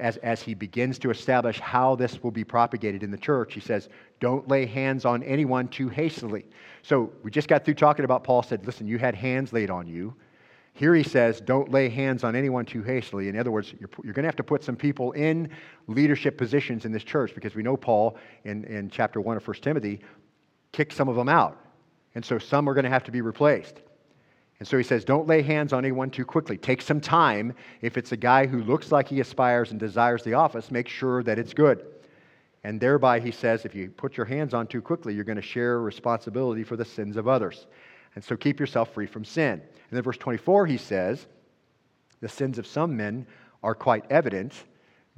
[0.00, 3.60] as, as he begins to establish how this will be propagated in the church, he
[3.60, 6.46] says, don't lay hands on anyone too hastily.
[6.82, 9.86] So we just got through talking about Paul said, listen, you had hands laid on
[9.86, 10.14] you.
[10.72, 13.28] Here he says, don't lay hands on anyone too hastily.
[13.28, 15.50] In other words, you're, you're going to have to put some people in
[15.88, 19.56] leadership positions in this church because we know Paul in, in chapter 1 of 1
[19.60, 20.00] Timothy
[20.72, 21.58] kicked some of them out.
[22.14, 23.82] And so some are going to have to be replaced.
[24.60, 26.58] And so he says, don't lay hands on anyone too quickly.
[26.58, 27.54] Take some time.
[27.80, 31.22] If it's a guy who looks like he aspires and desires the office, make sure
[31.22, 31.86] that it's good.
[32.62, 35.42] And thereby, he says, if you put your hands on too quickly, you're going to
[35.42, 37.66] share responsibility for the sins of others.
[38.14, 39.52] And so keep yourself free from sin.
[39.52, 41.26] And then verse 24, he says,
[42.20, 43.26] the sins of some men
[43.62, 44.52] are quite evident,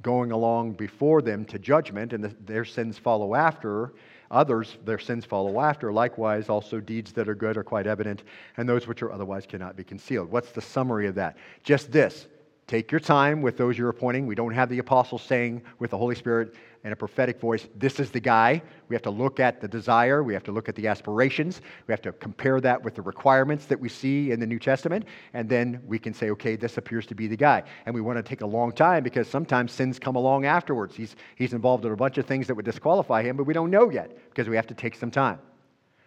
[0.01, 3.93] going along before them to judgment, and the, their sins follow after.
[4.31, 5.91] Others, their sins follow after.
[5.91, 8.23] Likewise, also deeds that are good are quite evident,
[8.57, 10.31] and those which are otherwise cannot be concealed.
[10.31, 11.37] What's the summary of that?
[11.63, 12.27] Just this
[12.65, 14.25] take your time with those you're appointing.
[14.25, 17.99] We don't have the apostles saying with the Holy Spirit and a prophetic voice, this
[17.99, 18.61] is the guy.
[18.89, 21.93] We have to look at the desire, we have to look at the aspirations, we
[21.93, 25.47] have to compare that with the requirements that we see in the New Testament, and
[25.47, 27.63] then we can say, okay, this appears to be the guy.
[27.85, 30.95] And we want to take a long time because sometimes sins come along afterwards.
[30.95, 33.71] He's, he's involved in a bunch of things that would disqualify him, but we don't
[33.71, 35.39] know yet because we have to take some time.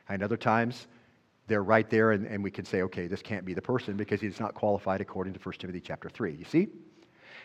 [0.09, 0.87] And other times,
[1.47, 4.21] they're right there, and, and we can say, okay, this can't be the person because
[4.21, 6.35] he's not qualified according to 1 Timothy chapter 3.
[6.35, 6.69] You see?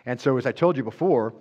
[0.06, 1.34] And so, as I told you before,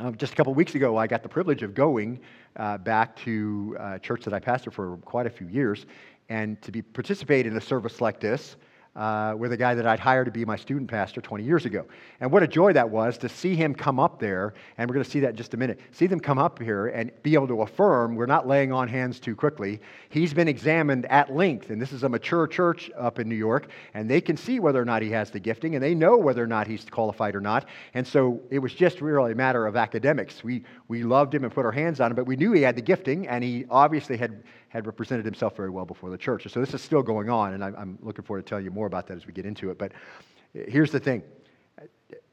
[0.00, 2.20] um, just a couple weeks ago, I got the privilege of going
[2.56, 5.86] uh, back to a uh, church that I pastored for quite a few years
[6.28, 8.56] and to be participate in a service like this
[8.96, 11.84] uh, with a guy that I'd hired to be my student pastor 20 years ago.
[12.20, 15.04] And what a joy that was to see him come up there, and we're going
[15.04, 15.80] to see that in just a minute.
[15.90, 19.18] See them come up here and be able to affirm we're not laying on hands
[19.18, 19.80] too quickly.
[20.10, 23.68] He's been examined at length, and this is a mature church up in New York,
[23.94, 26.42] and they can see whether or not he has the gifting, and they know whether
[26.42, 27.66] or not he's qualified or not.
[27.94, 30.44] And so it was just really a matter of academics.
[30.44, 32.76] We, we loved him and put our hands on him, but we knew he had
[32.76, 36.46] the gifting, and he obviously had had represented himself very well before the church.
[36.50, 39.06] So this is still going on, and I'm looking forward to telling you more about
[39.06, 39.78] that as we get into it.
[39.78, 41.22] But uh, here's the thing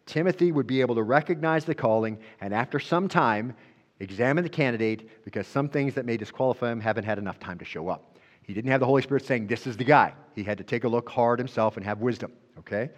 [0.08, 3.56] Timothy would be able to recognize the calling, and after some time,
[4.00, 7.66] examine the candidate because some things that may disqualify him haven't had enough time to
[7.66, 8.18] show up.
[8.42, 10.14] He didn't have the Holy Spirit saying, This is the guy.
[10.34, 12.90] He had to take a look hard himself and have wisdom, okay?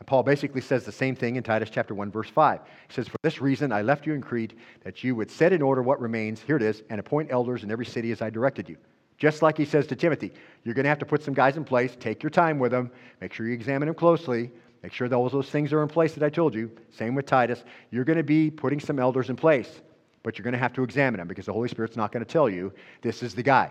[0.00, 2.60] And Paul basically says the same thing in Titus chapter 1, verse 5.
[2.88, 5.62] He says, For this reason I left you in Crete, that you would set in
[5.62, 8.68] order what remains, here it is, and appoint elders in every city as I directed
[8.68, 8.78] you.
[9.18, 10.32] Just like he says to Timothy,
[10.64, 12.90] you're going to have to put some guys in place, take your time with them,
[13.20, 14.50] make sure you examine them closely,
[14.82, 16.70] make sure that all those things are in place that I told you.
[16.90, 17.62] Same with Titus.
[17.90, 19.82] You're going to be putting some elders in place,
[20.22, 22.32] but you're going to have to examine them because the Holy Spirit's not going to
[22.32, 23.70] tell you this is the guy.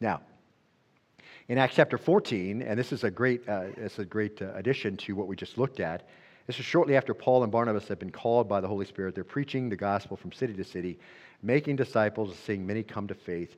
[0.00, 0.22] Now,
[1.48, 4.96] in Acts chapter 14, and this is a great, uh, it's a great uh, addition
[4.96, 6.08] to what we just looked at.
[6.46, 9.14] This is shortly after Paul and Barnabas have been called by the Holy Spirit.
[9.14, 10.98] They're preaching the gospel from city to city,
[11.42, 13.56] making disciples, seeing many come to faith.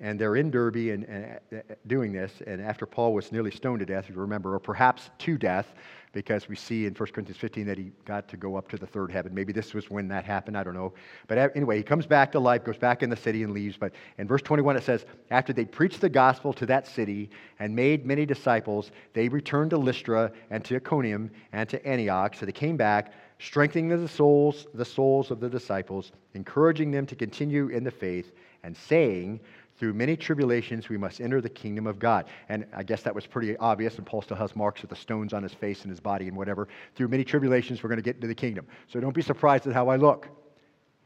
[0.00, 2.42] And they're in Derbe and, and uh, doing this.
[2.46, 5.72] And after Paul was nearly stoned to death, if you remember, or perhaps to death,
[6.12, 8.86] because we see in 1 Corinthians 15 that he got to go up to the
[8.86, 9.34] third heaven.
[9.34, 10.56] Maybe this was when that happened.
[10.56, 10.92] I don't know.
[11.26, 13.76] But anyway, he comes back to life, goes back in the city, and leaves.
[13.76, 17.74] But in verse 21, it says, After they preached the gospel to that city and
[17.74, 22.34] made many disciples, they returned to Lystra and to Iconium and to Antioch.
[22.36, 27.16] So they came back, strengthening the souls, the souls of the disciples, encouraging them to
[27.16, 28.32] continue in the faith,
[28.64, 29.40] and saying,
[29.78, 32.26] through many tribulations we must enter the kingdom of God.
[32.48, 35.32] And I guess that was pretty obvious, and Paul still has marks with the stones
[35.32, 36.68] on his face and his body and whatever.
[36.94, 38.66] Through many tribulations we're going to get into the kingdom.
[38.88, 40.28] So don't be surprised at how I look.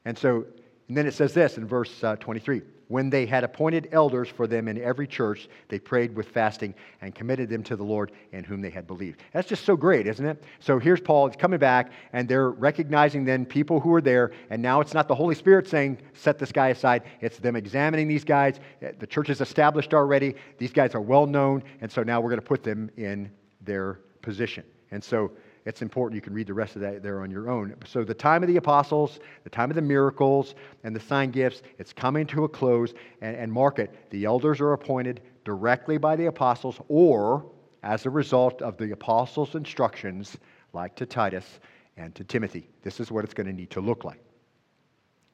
[0.04, 0.44] And so,
[0.88, 4.46] and then it says this in verse uh, 23 when they had appointed elders for
[4.46, 8.44] them in every church, they prayed with fasting and committed them to the Lord in
[8.44, 9.22] whom they had believed.
[9.32, 10.42] That's just so great, isn't it?
[10.60, 14.62] So here's Paul, he's coming back, and they're recognizing then people who are there, and
[14.62, 17.02] now it's not the Holy Spirit saying, set this guy aside.
[17.20, 18.60] It's them examining these guys.
[18.80, 20.36] The church is established already.
[20.58, 24.00] These guys are well known, and so now we're going to put them in their
[24.22, 24.64] position.
[24.92, 25.32] And so
[25.66, 26.14] it's important.
[26.14, 27.74] You can read the rest of that there on your own.
[27.84, 31.62] So, the time of the apostles, the time of the miracles, and the sign gifts,
[31.78, 32.94] it's coming to a close.
[33.20, 37.44] And, and mark it the elders are appointed directly by the apostles or
[37.82, 40.36] as a result of the apostles' instructions,
[40.72, 41.60] like to Titus
[41.96, 42.68] and to Timothy.
[42.82, 44.22] This is what it's going to need to look like.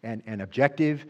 [0.03, 1.07] And, and objective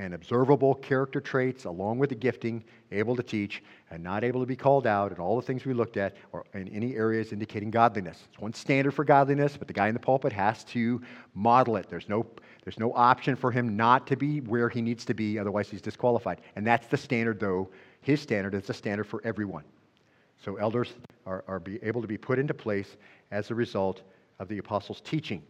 [0.00, 4.46] and observable character traits along with the gifting, able to teach and not able to
[4.46, 7.70] be called out, and all the things we looked at, or in any areas indicating
[7.70, 8.26] godliness.
[8.30, 11.02] It's one standard for godliness, but the guy in the pulpit has to
[11.34, 11.90] model it.
[11.90, 12.24] There's no,
[12.64, 15.82] there's no option for him not to be where he needs to be, otherwise, he's
[15.82, 16.40] disqualified.
[16.56, 17.68] And that's the standard, though.
[18.00, 19.64] His standard is the standard for everyone.
[20.42, 20.94] So elders
[21.26, 22.96] are, are able to be put into place
[23.30, 24.00] as a result
[24.38, 25.42] of the apostles' teaching.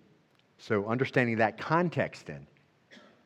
[0.58, 2.48] So understanding that context then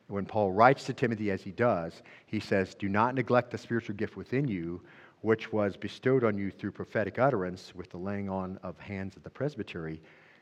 [0.07, 3.95] when Paul writes to Timothy as he does, he says, Do not neglect the spiritual
[3.95, 4.81] gift within you,
[5.21, 9.23] which was bestowed on you through prophetic utterance with the laying on of hands at
[9.23, 10.01] the presbytery.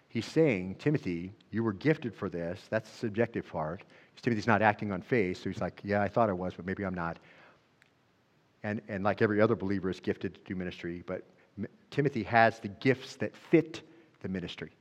[0.09, 2.61] He's saying, Timothy, you were gifted for this.
[2.69, 3.83] That's the subjective part.
[4.21, 6.83] Timothy's not acting on faith, so he's like, Yeah, I thought I was, but maybe
[6.83, 7.17] I'm not.
[8.63, 11.23] And, and like every other believer is gifted to do ministry, but
[11.91, 13.81] Timothy has the gifts that fit
[14.21, 14.71] the ministry.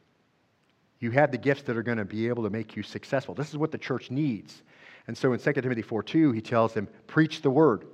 [1.02, 3.34] You have the gifts that are going to be able to make you successful.
[3.34, 4.62] This is what the church needs.
[5.08, 7.86] And so in 2 Timothy 4 2, he tells them, preach the word,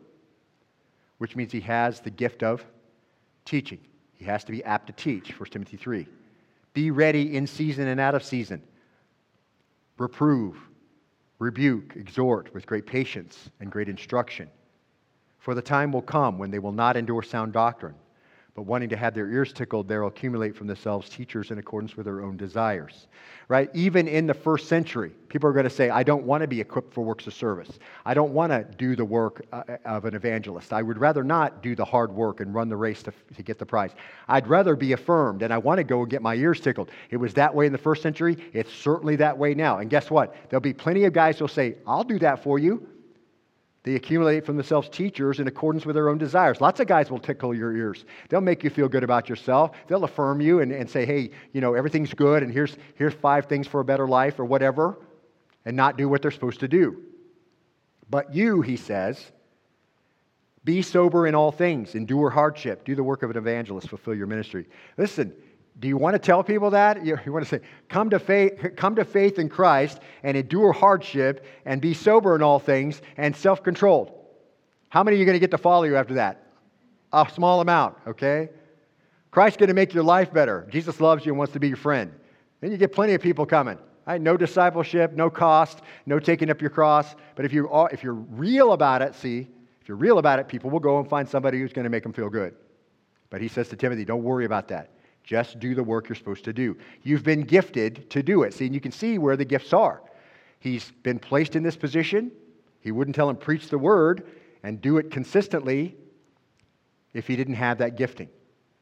[1.16, 2.62] which means he has the gift of
[3.46, 3.80] teaching.
[4.12, 6.06] He has to be apt to teach, 1 Timothy 3.
[6.74, 8.62] Be ready in season and out of season.
[9.96, 10.58] Reprove,
[11.38, 14.50] rebuke, exhort with great patience and great instruction.
[15.38, 17.94] For the time will come when they will not endure sound doctrine
[18.58, 22.06] but wanting to have their ears tickled, they'll accumulate from themselves teachers in accordance with
[22.06, 23.06] their own desires.
[23.46, 23.70] Right?
[23.72, 26.60] Even in the first century, people are going to say, I don't want to be
[26.60, 27.78] equipped for works of service.
[28.04, 30.72] I don't want to do the work uh, of an evangelist.
[30.72, 33.60] I would rather not do the hard work and run the race to, to get
[33.60, 33.92] the prize.
[34.26, 36.90] I'd rather be affirmed and I want to go and get my ears tickled.
[37.10, 38.36] It was that way in the first century.
[38.52, 39.78] It's certainly that way now.
[39.78, 40.34] And guess what?
[40.50, 42.88] There'll be plenty of guys who'll say, I'll do that for you.
[43.84, 46.60] They accumulate from themselves teachers in accordance with their own desires.
[46.60, 48.04] Lots of guys will tickle your ears.
[48.28, 49.76] They'll make you feel good about yourself.
[49.86, 53.46] They'll affirm you and, and say, hey, you know, everything's good and here's, here's five
[53.46, 54.98] things for a better life or whatever,
[55.64, 57.02] and not do what they're supposed to do.
[58.10, 59.32] But you, he says,
[60.64, 64.26] be sober in all things, endure hardship, do the work of an evangelist, fulfill your
[64.26, 64.66] ministry.
[64.96, 65.32] Listen,
[65.80, 67.04] do you want to tell people that?
[67.04, 71.44] You, want to say, come to, faith, come to faith in Christ and endure hardship
[71.64, 74.12] and be sober in all things and self controlled.
[74.88, 76.46] How many are you going to get to follow you after that?
[77.12, 78.48] A small amount, okay?
[79.30, 80.66] Christ's going to make your life better.
[80.70, 82.12] Jesus loves you and wants to be your friend.
[82.60, 83.78] Then you get plenty of people coming.
[84.06, 84.20] Right?
[84.20, 87.14] No discipleship, no cost, no taking up your cross.
[87.36, 89.46] But if, you are, if you're real about it, see,
[89.82, 92.02] if you're real about it, people will go and find somebody who's going to make
[92.02, 92.54] them feel good.
[93.28, 94.90] But he says to Timothy, don't worry about that.
[95.28, 96.74] Just do the work you're supposed to do.
[97.02, 98.54] You've been gifted to do it.
[98.54, 100.00] See, and you can see where the gifts are.
[100.58, 102.32] He's been placed in this position.
[102.80, 104.26] He wouldn't tell him preach the word
[104.62, 105.94] and do it consistently
[107.12, 108.30] if he didn't have that gifting.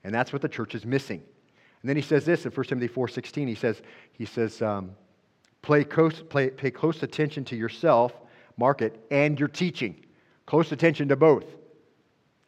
[0.05, 1.21] And that's what the church is missing.
[1.83, 3.49] And then he says this in 1 Timothy 4.16.
[3.49, 3.83] He says,
[4.13, 4.93] he says um,
[5.63, 8.13] play close, play, pay close attention to yourself,
[8.57, 10.07] mark it, and your teaching.
[10.47, 11.47] Close attention to both.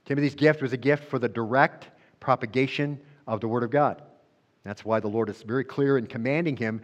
[0.05, 1.89] Timothy's gift was a gift for the direct
[2.21, 4.03] propagation of the Word of God.
[4.65, 6.81] That's why the Lord is very clear in commanding him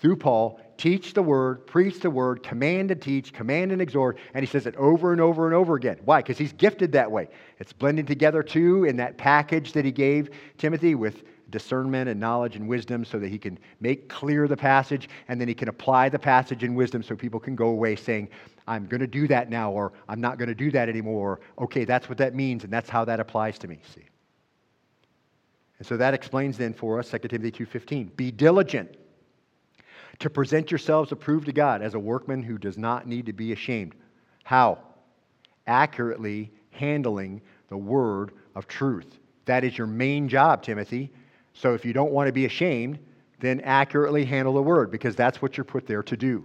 [0.00, 4.16] through Paul teach the Word, preach the Word, command and teach, command and exhort.
[4.32, 5.98] And he says it over and over and over again.
[6.04, 6.20] Why?
[6.20, 7.28] Because he's gifted that way.
[7.58, 12.54] It's blended together too in that package that he gave Timothy with discernment and knowledge
[12.54, 16.08] and wisdom so that he can make clear the passage and then he can apply
[16.08, 18.28] the passage in wisdom so people can go away saying,
[18.68, 21.40] I'm going to do that now, or I'm not going to do that anymore.
[21.58, 23.80] Okay, that's what that means, and that's how that applies to me.
[23.94, 24.04] See?
[25.78, 28.16] And so that explains then for us 2 Timothy 2:15.
[28.16, 28.96] Be diligent
[30.18, 33.52] to present yourselves approved to God as a workman who does not need to be
[33.52, 33.94] ashamed.
[34.44, 34.78] How?
[35.66, 39.18] Accurately handling the word of truth.
[39.44, 41.12] That is your main job, Timothy.
[41.52, 42.98] So if you don't want to be ashamed,
[43.40, 46.44] then accurately handle the word because that's what you're put there to do.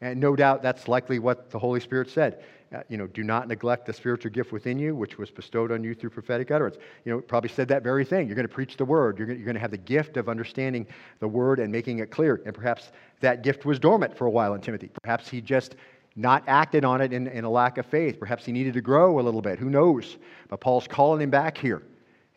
[0.00, 2.42] And no doubt that's likely what the Holy Spirit said.
[2.72, 5.82] Uh, you know, do not neglect the spiritual gift within you, which was bestowed on
[5.82, 6.76] you through prophetic utterance.
[7.04, 8.28] You know, probably said that very thing.
[8.28, 9.18] You're going to preach the word.
[9.18, 10.86] You're going, to have the gift of understanding
[11.18, 12.40] the word and making it clear.
[12.46, 14.88] And perhaps that gift was dormant for a while in Timothy.
[15.02, 15.74] Perhaps he just
[16.14, 18.20] not acted on it in, in a lack of faith.
[18.20, 19.58] Perhaps he needed to grow a little bit.
[19.58, 20.18] Who knows?
[20.48, 21.82] But Paul's calling him back here.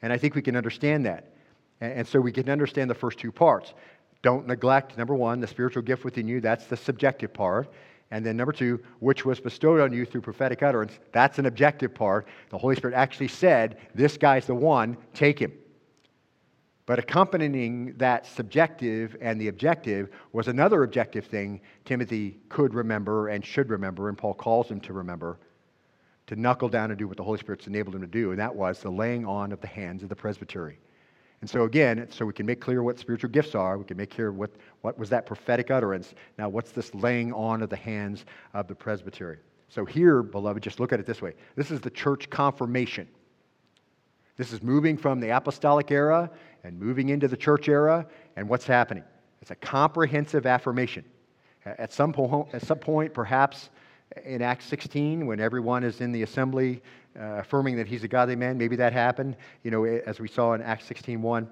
[0.01, 1.33] And I think we can understand that.
[1.79, 3.75] And, and so we can understand the first two parts.
[4.23, 6.41] Don't neglect, number one, the spiritual gift within you.
[6.41, 7.67] That's the subjective part.
[8.13, 10.99] And then number two, which was bestowed on you through prophetic utterance.
[11.11, 12.27] That's an objective part.
[12.51, 15.51] The Holy Spirit actually said, This guy's the one, take him.
[16.85, 23.43] But accompanying that subjective and the objective was another objective thing Timothy could remember and
[23.43, 25.39] should remember, and Paul calls him to remember
[26.27, 28.55] to knuckle down and do what the Holy Spirit's enabled him to do, and that
[28.55, 30.77] was the laying on of the hands of the presbytery.
[31.43, 34.11] And so, again, so we can make clear what spiritual gifts are, we can make
[34.11, 36.13] clear what, what was that prophetic utterance.
[36.37, 38.23] Now, what's this laying on of the hands
[38.53, 39.39] of the presbytery?
[39.67, 43.09] So, here, beloved, just look at it this way this is the church confirmation.
[44.37, 46.31] This is moving from the apostolic era
[46.63, 49.03] and moving into the church era, and what's happening?
[49.41, 51.03] It's a comprehensive affirmation.
[51.65, 53.69] At some, po- at some point, perhaps
[54.25, 56.81] in Acts 16, when everyone is in the assembly
[57.19, 58.57] uh, affirming that he's a godly man.
[58.57, 61.47] Maybe that happened, you know, as we saw in Acts 16.1.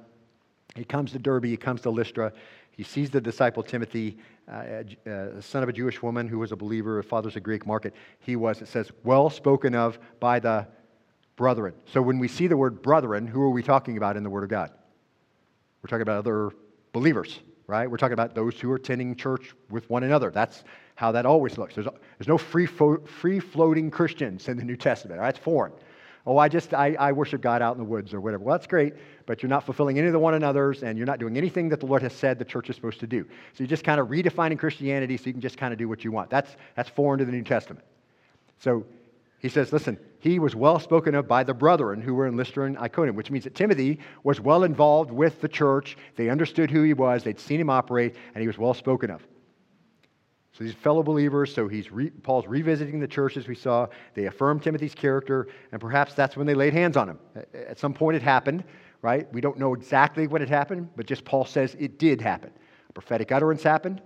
[0.76, 2.32] He comes to Derbe, he comes to Lystra.
[2.72, 4.18] He sees the disciple Timothy,
[4.50, 7.94] uh, uh, son of a Jewish woman who was a believer, father's a Greek market.
[8.20, 10.68] He was, it says, well spoken of by the
[11.36, 11.74] brethren.
[11.86, 14.44] So when we see the word brethren, who are we talking about in the Word
[14.44, 14.72] of God?
[15.82, 16.52] We're talking about other
[16.94, 17.90] believers, right?
[17.90, 20.32] We're talking about those who are attending church with one another.
[20.32, 20.64] That's
[21.02, 21.74] how that always looks.
[21.74, 21.88] There's,
[22.20, 25.20] there's no free, fo- free floating Christians in the New Testament.
[25.24, 25.72] It's foreign.
[26.28, 28.44] Oh, I just, I, I worship God out in the woods or whatever.
[28.44, 28.94] Well, that's great,
[29.26, 31.80] but you're not fulfilling any of the one another's and you're not doing anything that
[31.80, 33.24] the Lord has said the church is supposed to do.
[33.24, 36.04] So you're just kind of redefining Christianity so you can just kind of do what
[36.04, 36.30] you want.
[36.30, 37.84] That's, that's foreign to the New Testament.
[38.60, 38.86] So
[39.40, 42.68] he says, listen, he was well spoken of by the brethren who were in Lystra
[42.68, 45.98] and Iconium, which means that Timothy was well involved with the church.
[46.16, 49.26] They understood who he was, they'd seen him operate, and he was well spoken of.
[50.54, 53.88] So these fellow believers, so he's re, Paul's revisiting the church as we saw.
[54.16, 57.20] They affirm Timothy's character, and perhaps that's when they laid hands on him.
[57.54, 58.66] At some point it happened,
[59.02, 59.32] right?
[59.34, 62.52] We don't know exactly when it happened, but just Paul says it did happen.
[62.90, 64.02] A prophetic utterance happened,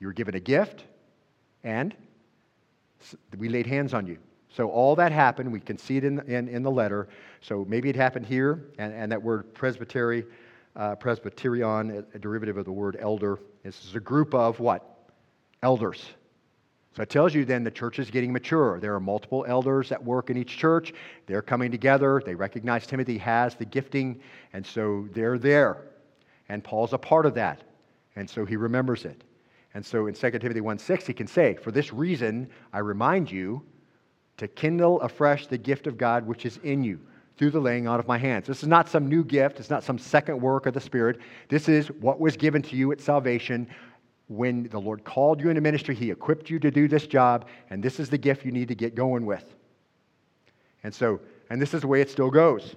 [0.00, 0.84] you were given a gift,
[1.62, 1.94] and
[3.36, 4.16] we laid hands on you.
[4.48, 5.50] So all that happened.
[5.50, 7.08] We can see it in, in, in the letter.
[7.40, 10.24] So maybe it happened here, and, and that word presbytery,
[10.76, 14.91] uh, presbyterion, a derivative of the word elder, this is a group of what?
[15.62, 16.04] Elders.
[16.94, 18.78] So it tells you then the church is getting mature.
[18.78, 20.92] There are multiple elders that work in each church.
[21.26, 22.22] They're coming together.
[22.24, 24.20] They recognize Timothy has the gifting,
[24.52, 25.78] and so they're there.
[26.50, 27.62] And Paul's a part of that.
[28.16, 29.24] And so he remembers it.
[29.74, 33.30] And so in 2 Timothy 1 6, he can say, For this reason, I remind
[33.30, 33.62] you
[34.36, 37.00] to kindle afresh the gift of God which is in you
[37.38, 38.46] through the laying on of my hands.
[38.46, 41.20] This is not some new gift, it's not some second work of the Spirit.
[41.48, 43.66] This is what was given to you at salvation.
[44.32, 47.82] When the Lord called you into ministry, He equipped you to do this job, and
[47.82, 49.44] this is the gift you need to get going with.
[50.84, 51.20] And so,
[51.50, 52.74] and this is the way it still goes.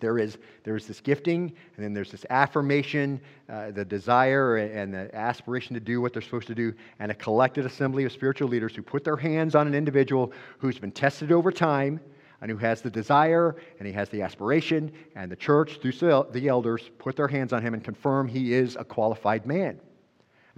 [0.00, 4.92] There is, there is this gifting, and then there's this affirmation, uh, the desire and
[4.92, 8.48] the aspiration to do what they're supposed to do, and a collected assembly of spiritual
[8.48, 11.98] leaders who put their hands on an individual who's been tested over time
[12.42, 15.92] and who has the desire and he has the aspiration, and the church, through
[16.30, 19.80] the elders, put their hands on him and confirm he is a qualified man.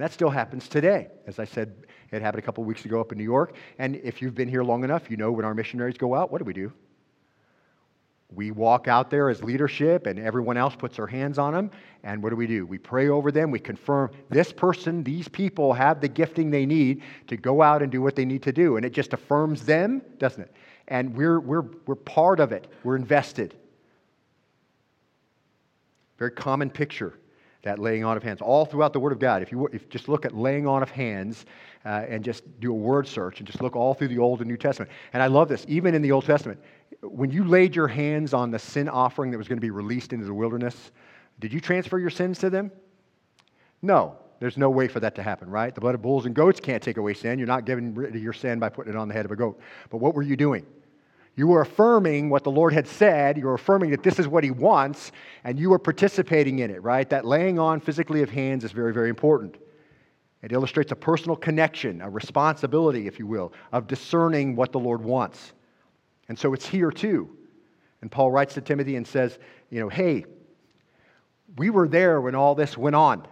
[0.01, 1.09] That still happens today.
[1.27, 1.75] As I said,
[2.11, 3.55] it happened a couple weeks ago up in New York.
[3.79, 6.39] And if you've been here long enough, you know when our missionaries go out, what
[6.39, 6.73] do we do?
[8.33, 11.71] we walk out there as leadership and everyone else puts their hands on them
[12.05, 12.65] and what do we do?
[12.65, 13.51] We pray over them.
[13.51, 17.91] We confirm this person these people have the gifting they need to go out and
[17.91, 18.77] do what they need to do.
[18.77, 20.55] And it just affirms them doesn't it?
[20.89, 22.69] And we're we're we're part of it.
[22.85, 23.55] We're invested.
[26.19, 27.15] Very common picture
[27.63, 30.09] that laying on of hands all throughout the word of god if you if just
[30.09, 31.47] look at laying on of hands
[31.85, 34.49] uh, and just do a word search and just look all through the old and
[34.49, 36.61] new testament and i love this even in the old testament
[37.03, 40.13] when you laid your hands on the sin offering that was going to be released
[40.13, 40.91] into the wilderness,
[41.39, 42.71] did you transfer your sins to them?
[43.83, 44.17] No.
[44.41, 45.75] There's no way for that to happen, right?
[45.75, 47.39] The blood of bulls and goats can't take away sin.
[47.39, 49.37] You're not getting rid of your sin by putting it on the head of a
[49.37, 49.61] goat.
[49.91, 50.65] But what were you doing?
[51.37, 53.39] You were affirming what the Lord had said.
[53.39, 55.13] You were affirming that this is what He wants,
[55.45, 57.09] and you were participating in it, right?
[57.09, 59.57] That laying on physically of hands is very, very important.
[60.43, 65.03] It illustrates a personal connection, a responsibility, if you will, of discerning what the Lord
[65.03, 65.53] wants.
[66.29, 67.37] And so it's here too.
[68.01, 70.25] And Paul writes to Timothy and says, you know, hey,
[71.57, 73.27] we were there when all this went on.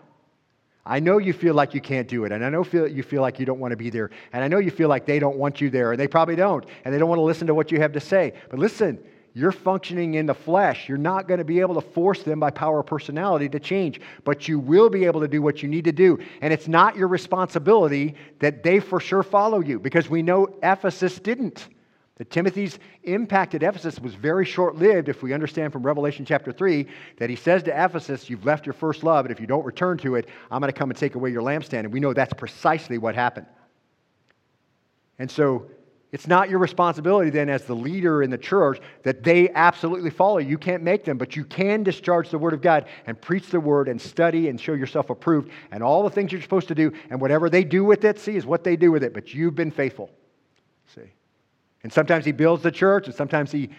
[0.88, 3.20] I know you feel like you can't do it, and I know feel, you feel
[3.20, 5.36] like you don't want to be there, and I know you feel like they don't
[5.36, 7.70] want you there, and they probably don't, and they don't want to listen to what
[7.70, 8.32] you have to say.
[8.48, 8.98] But listen,
[9.34, 10.88] you're functioning in the flesh.
[10.88, 14.00] You're not going to be able to force them by power of personality to change,
[14.24, 16.18] but you will be able to do what you need to do.
[16.40, 21.18] And it's not your responsibility that they for sure follow you, because we know Ephesus
[21.20, 21.68] didn't.
[22.18, 26.50] That Timothy's impact at Ephesus was very short lived if we understand from Revelation chapter
[26.50, 26.84] 3
[27.18, 29.98] that he says to Ephesus, You've left your first love, and if you don't return
[29.98, 31.80] to it, I'm going to come and take away your lampstand.
[31.80, 33.46] And we know that's precisely what happened.
[35.20, 35.70] And so
[36.10, 40.38] it's not your responsibility then, as the leader in the church, that they absolutely follow.
[40.38, 43.60] You can't make them, but you can discharge the word of God and preach the
[43.60, 46.92] word and study and show yourself approved and all the things you're supposed to do.
[47.10, 49.14] And whatever they do with it, see, is what they do with it.
[49.14, 50.10] But you've been faithful.
[50.94, 51.12] See.
[51.82, 53.70] And sometimes he builds the church, and sometimes he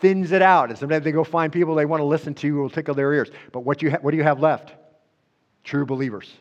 [0.00, 0.70] thins it out.
[0.70, 3.12] And sometimes they go find people they want to listen to who will tickle their
[3.12, 3.30] ears.
[3.52, 4.74] But what, you ha- what do you have left?
[5.64, 6.32] True believers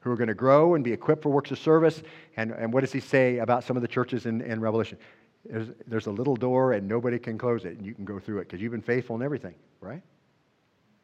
[0.00, 2.02] who are going to grow and be equipped for works of service.
[2.36, 4.98] And, and what does he say about some of the churches in, in Revelation?
[5.44, 8.38] There's, there's a little door and nobody can close it, and you can go through
[8.38, 10.02] it because you've been faithful in everything, right?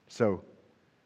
[0.09, 0.45] So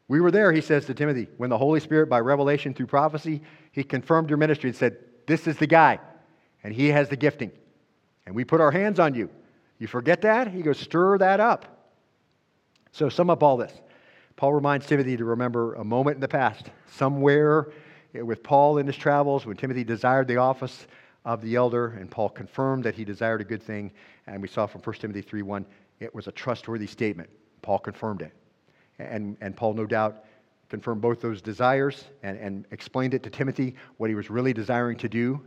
[0.07, 3.41] we were there, he says to Timothy, when the Holy Spirit, by revelation through prophecy,
[3.71, 5.99] he confirmed your ministry and said, This is the guy,
[6.63, 7.51] and he has the gifting
[8.25, 9.29] and we put our hands on you.
[9.79, 10.47] You forget that?
[10.47, 11.89] He goes, stir that up.
[12.91, 13.73] So, sum up all this.
[14.37, 17.71] Paul reminds Timothy to remember a moment in the past, somewhere
[18.13, 20.87] with Paul in his travels, when Timothy desired the office
[21.25, 23.91] of the elder, and Paul confirmed that he desired a good thing.
[24.27, 25.65] And we saw from 1 Timothy 3 1,
[25.99, 27.29] it was a trustworthy statement.
[27.61, 28.31] Paul confirmed it.
[28.99, 30.23] And, and Paul, no doubt,
[30.69, 34.97] confirmed both those desires and, and explained it to Timothy, what he was really desiring
[34.97, 35.41] to do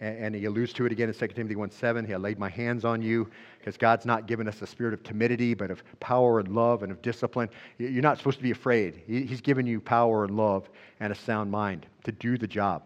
[0.00, 2.06] and he alludes to it again in 2 Timothy 1 7.
[2.06, 3.28] He laid my hands on you
[3.58, 6.90] because God's not given us a spirit of timidity, but of power and love and
[6.90, 7.50] of discipline.
[7.76, 9.02] You're not supposed to be afraid.
[9.06, 10.70] He's given you power and love
[11.00, 12.82] and a sound mind to do the job.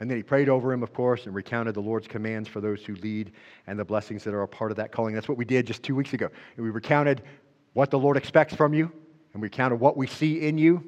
[0.00, 2.84] And then he prayed over him, of course, and recounted the Lord's commands for those
[2.84, 3.32] who lead
[3.66, 5.14] and the blessings that are a part of that calling.
[5.14, 6.28] That's what we did just two weeks ago.
[6.56, 7.22] We recounted
[7.74, 8.90] what the Lord expects from you,
[9.32, 10.82] and we recounted what we see in you.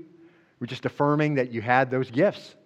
[0.61, 2.57] We're just affirming that you had those gifts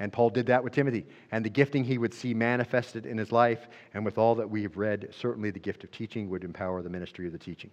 [0.00, 1.06] And Paul did that with Timothy.
[1.30, 4.62] And the gifting he would see manifested in his life, and with all that we
[4.62, 7.70] have read, certainly the gift of teaching would empower the ministry of the teaching.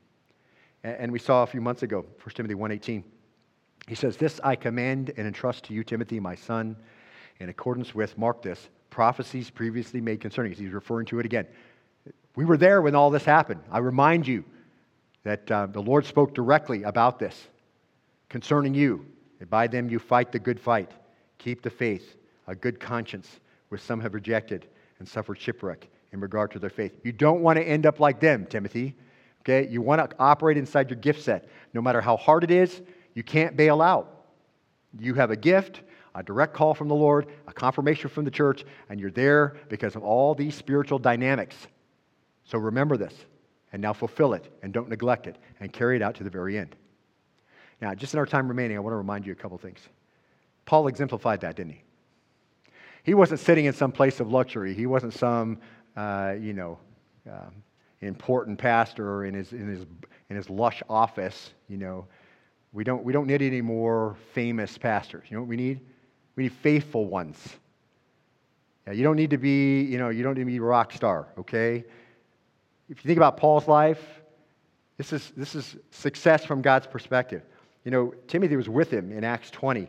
[0.83, 3.03] And we saw a few months ago, 1 Timothy 1.18,
[3.87, 6.75] he says, This I command and entrust to you, Timothy, my son,
[7.39, 10.59] in accordance with, mark this, prophecies previously made concerning us.
[10.59, 11.47] He's referring to it again.
[12.35, 13.61] We were there when all this happened.
[13.71, 14.43] I remind you
[15.23, 17.47] that uh, the Lord spoke directly about this
[18.29, 19.05] concerning you.
[19.39, 20.91] And by them you fight the good fight,
[21.37, 22.16] keep the faith,
[22.47, 23.39] a good conscience,
[23.69, 24.67] which some have rejected
[24.99, 26.93] and suffered shipwreck in regard to their faith.
[27.03, 28.95] You don't want to end up like them, Timothy.
[29.41, 29.67] Okay?
[29.69, 31.49] You want to operate inside your gift set.
[31.73, 32.81] No matter how hard it is,
[33.13, 34.25] you can't bail out.
[34.99, 35.81] You have a gift,
[36.15, 39.95] a direct call from the Lord, a confirmation from the church, and you're there because
[39.95, 41.55] of all these spiritual dynamics.
[42.45, 43.13] So remember this,
[43.73, 46.57] and now fulfill it, and don't neglect it, and carry it out to the very
[46.57, 46.75] end.
[47.81, 49.79] Now, just in our time remaining, I want to remind you a couple things.
[50.65, 51.83] Paul exemplified that, didn't he?
[53.07, 54.73] He wasn't sitting in some place of luxury.
[54.73, 55.59] He wasn't some,
[55.95, 56.77] uh, you know,
[57.25, 57.63] um,
[58.01, 59.85] important pastor in his, in, his,
[60.29, 61.53] in his lush office.
[61.69, 62.07] You know,
[62.73, 65.23] we don't, we don't need any more famous pastors.
[65.29, 65.79] You know what we need?
[66.35, 67.37] We need faithful ones.
[68.85, 70.91] Yeah, you don't need to be, you know, you don't need to be a rock
[70.91, 71.85] star, okay?
[72.89, 74.03] If you think about Paul's life,
[74.97, 77.43] this is, this is success from God's perspective.
[77.85, 79.87] You know, Timothy was with him in Acts 20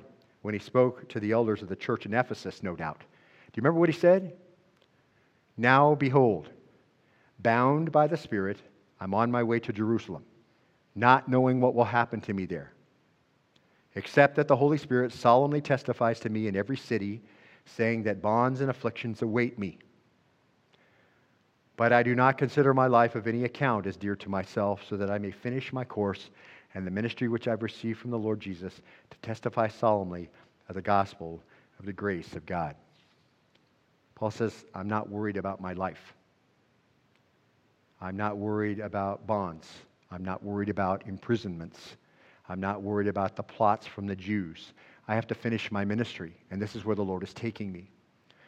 [0.48, 3.00] when he spoke to the elders of the church in Ephesus, no doubt.
[3.00, 3.04] Do
[3.54, 4.32] you remember what he said?
[5.58, 6.48] Now, behold,
[7.40, 8.56] bound by the Spirit,
[8.98, 10.24] I'm on my way to Jerusalem,
[10.94, 12.72] not knowing what will happen to me there,
[13.94, 17.20] except that the Holy Spirit solemnly testifies to me in every city,
[17.66, 19.78] saying that bonds and afflictions await me.
[21.76, 24.96] But I do not consider my life of any account as dear to myself, so
[24.96, 26.30] that I may finish my course
[26.78, 28.72] and the ministry which I've received from the Lord Jesus
[29.10, 30.30] to testify solemnly
[30.68, 31.42] of the gospel
[31.80, 32.76] of the grace of God.
[34.14, 36.14] Paul says, I'm not worried about my life.
[38.00, 39.68] I'm not worried about bonds.
[40.12, 41.96] I'm not worried about imprisonments.
[42.48, 44.72] I'm not worried about the plots from the Jews.
[45.08, 47.90] I have to finish my ministry, and this is where the Lord is taking me.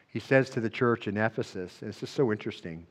[0.06, 2.86] He says to the church in Ephesus, and this is so interesting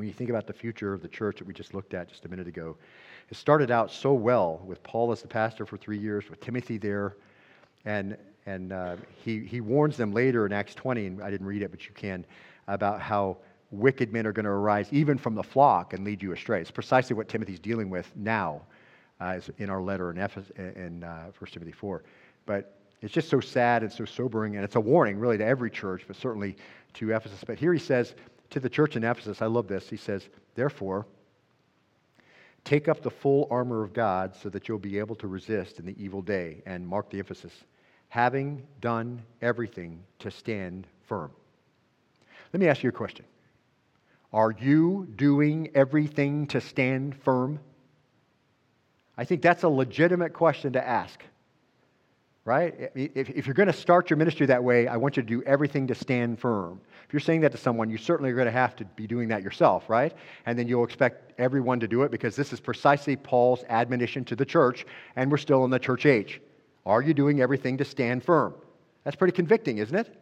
[0.00, 2.24] when you think about the future of the church that we just looked at just
[2.24, 2.74] a minute ago.
[3.28, 6.78] It started out so well with Paul as the pastor for three years, with Timothy
[6.78, 7.18] there,
[7.84, 11.60] and, and uh, he, he warns them later in Acts 20, and I didn't read
[11.60, 12.24] it, but you can,
[12.66, 13.36] about how
[13.72, 16.62] wicked men are going to arise even from the flock and lead you astray.
[16.62, 18.62] It's precisely what Timothy's dealing with now
[19.20, 22.04] uh, in our letter in, Ephes- in uh, 1 Timothy 4.
[22.46, 25.70] But it's just so sad and so sobering, and it's a warning really to every
[25.70, 26.56] church, but certainly
[26.94, 27.44] to Ephesus.
[27.46, 28.14] But here he says
[28.50, 29.88] to the church in Ephesus, I love this.
[29.88, 31.06] He says, Therefore,
[32.64, 35.86] Take up the full armor of God so that you'll be able to resist in
[35.86, 36.62] the evil day.
[36.66, 37.52] And mark the emphasis
[38.08, 41.30] having done everything to stand firm.
[42.52, 43.24] Let me ask you a question
[44.32, 47.60] Are you doing everything to stand firm?
[49.16, 51.22] I think that's a legitimate question to ask
[52.50, 52.90] right?
[52.96, 55.40] If, if you're going to start your ministry that way, I want you to do
[55.44, 56.80] everything to stand firm.
[57.06, 59.28] If you're saying that to someone, you certainly are going to have to be doing
[59.28, 60.12] that yourself, right?
[60.46, 64.34] And then you'll expect everyone to do it because this is precisely Paul's admonition to
[64.34, 64.84] the church,
[65.14, 66.40] and we're still in the church age.
[66.84, 68.52] Are you doing everything to stand firm?
[69.04, 70.12] That's pretty convicting, isn't it?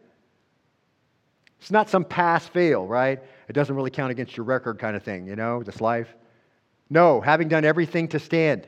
[1.59, 3.19] It's not some pass fail, right?
[3.47, 6.13] It doesn't really count against your record kind of thing, you know, this life.
[6.91, 8.67] No, having done everything to stand.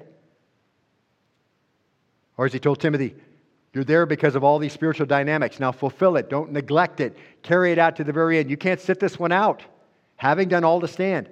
[2.38, 3.14] Or as he told Timothy,
[3.74, 5.60] you're there because of all these spiritual dynamics.
[5.60, 6.30] Now fulfill it.
[6.30, 7.18] Don't neglect it.
[7.42, 8.50] Carry it out to the very end.
[8.50, 9.64] You can't sit this one out,
[10.18, 11.30] having done all to stand.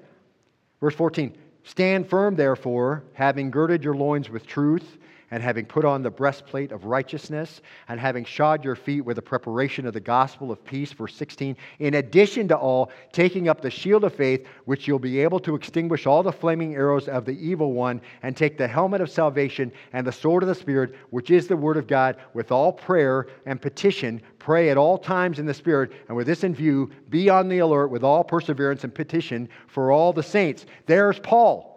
[0.80, 4.98] Verse 14 Stand firm, therefore, having girded your loins with truth
[5.32, 9.22] and having put on the breastplate of righteousness, and having shod your feet with the
[9.22, 10.92] preparation of the gospel of peace.
[10.92, 15.20] Verse 16, in addition to all, taking up the shield of faith, which you'll be
[15.20, 19.02] able to extinguish all the flaming arrows of the evil one, and take the helmet
[19.02, 22.52] of salvation and the sword of the Spirit, which is the word of God, with
[22.52, 24.22] all prayer and petition.
[24.40, 27.60] Pray at all times in the Spirit, and with this in view, be on the
[27.60, 30.66] alert with all perseverance and petition for all the saints.
[30.86, 31.68] There's Paul.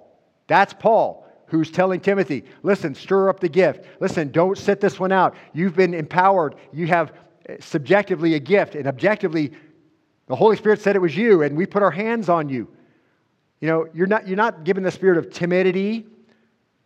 [0.47, 1.23] That's Paul
[1.53, 3.85] who's telling Timothy, listen, stir up the gift.
[4.01, 5.35] Listen, don't sit this one out.
[5.53, 6.55] You've been empowered.
[6.73, 7.13] You have
[7.47, 9.53] eh, subjectively a gift, and objectively,
[10.29, 12.69] the Holy Spirit said it was you, and we put our hands on you.
[13.61, 16.07] You know, you're not, you're not given the spirit of timidity,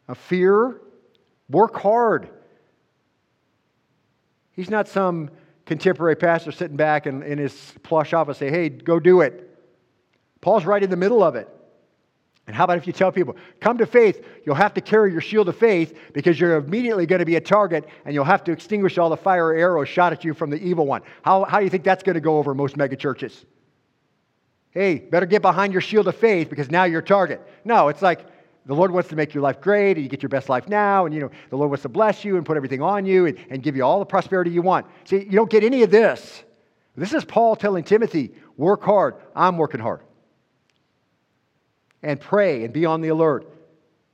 [0.09, 0.81] of fear.
[1.49, 2.29] Work hard.
[4.51, 5.31] He's not some
[5.65, 9.49] contemporary pastor sitting back in, in his plush office say, hey, go do it.
[10.41, 11.49] Paul's right in the middle of it.
[12.47, 15.21] And how about if you tell people, come to faith, you'll have to carry your
[15.21, 18.53] shield of faith because you're immediately going to be a target and you'll have to
[18.53, 21.03] extinguish all the fire arrows shot at you from the evil one.
[21.23, 23.45] How, how do you think that's going to go over most megachurches?
[24.71, 27.41] Hey, better get behind your shield of faith because now you're a target.
[27.65, 28.25] No, it's like
[28.67, 31.07] the Lord wants to make your life great and you get your best life now
[31.07, 33.39] and you know the Lord wants to bless you and put everything on you and,
[33.51, 34.87] and give you all the prosperity you want.
[35.05, 36.45] See, you don't get any of this.
[36.95, 39.17] This is Paul telling Timothy, work hard.
[39.35, 40.01] I'm working hard
[42.03, 43.47] and pray and be on the alert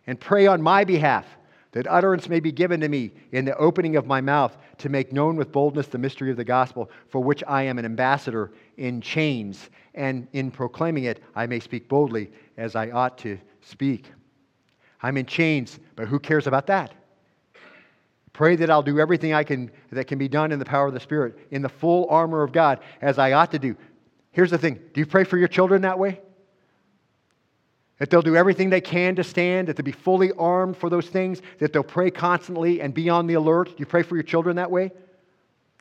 [0.07, 1.27] and pray on my behalf
[1.73, 5.13] that utterance may be given to me in the opening of my mouth to make
[5.13, 9.01] known with boldness the mystery of the gospel, for which I am an ambassador in
[9.01, 14.13] chains, and in proclaiming it I may speak boldly as I ought to speak.
[15.03, 16.93] I'm in chains, but who cares about that?
[18.35, 20.95] Pray that I'll do everything I can that can be done in the power of
[20.95, 23.77] the Spirit, in the full armor of God, as I ought to do.
[24.31, 26.21] Here's the thing do you pray for your children that way?
[28.03, 31.07] That they'll do everything they can to stand, that they'll be fully armed for those
[31.07, 33.69] things, that they'll pray constantly and be on the alert.
[33.69, 34.91] Do you pray for your children that way?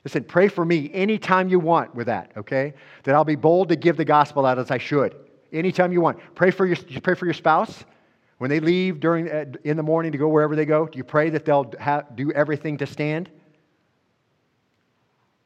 [0.03, 2.75] Listen, pray for me anytime you want with that, okay?
[3.05, 5.15] That I'll be bold to give the gospel out as I should.
[5.51, 6.19] Anytime you want.
[6.35, 7.85] Pray for your, you pray for your spouse.
[8.37, 11.03] When they leave during, uh, in the morning to go wherever they go, do you
[11.03, 11.73] pray that they'll
[12.13, 13.31] do everything to stand?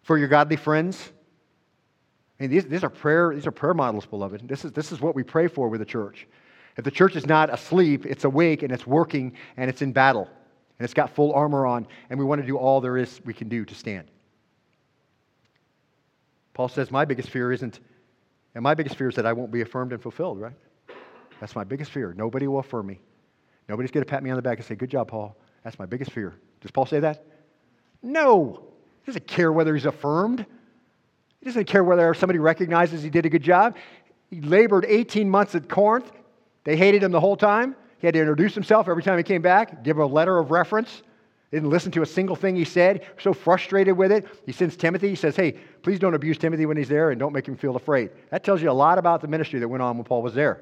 [0.04, 1.14] For your godly friends?
[2.38, 4.46] I mean, these, these, are prayer, these are prayer models, beloved.
[4.46, 6.28] This is, this is what we pray for with the church.
[6.78, 10.30] If the church is not asleep, it's awake and it's working and it's in battle
[10.78, 13.34] and it's got full armor on, and we want to do all there is we
[13.34, 14.08] can do to stand.
[16.54, 17.80] Paul says, My biggest fear isn't,
[18.56, 20.56] and my biggest fear is that I won't be affirmed and fulfilled, right?
[21.40, 22.14] That's my biggest fear.
[22.14, 23.00] Nobody will affirm me.
[23.68, 25.38] Nobody's going to pat me on the back and say, Good job, Paul.
[25.64, 26.34] That's my biggest fear.
[26.62, 27.26] Does Paul say that?
[28.04, 28.68] No.
[29.02, 30.46] He doesn't care whether he's affirmed.
[31.40, 33.76] He doesn't care whether somebody recognizes he did a good job.
[34.30, 36.12] He labored 18 months at Corinth.
[36.66, 37.76] They hated him the whole time.
[38.00, 41.04] He had to introduce himself every time he came back, give a letter of reference.
[41.52, 43.06] Didn't listen to a single thing he said.
[43.20, 44.28] So frustrated with it.
[44.46, 45.10] He sends Timothy.
[45.10, 45.54] He says, Hey,
[45.84, 48.10] please don't abuse Timothy when he's there and don't make him feel afraid.
[48.32, 50.62] That tells you a lot about the ministry that went on when Paul was there.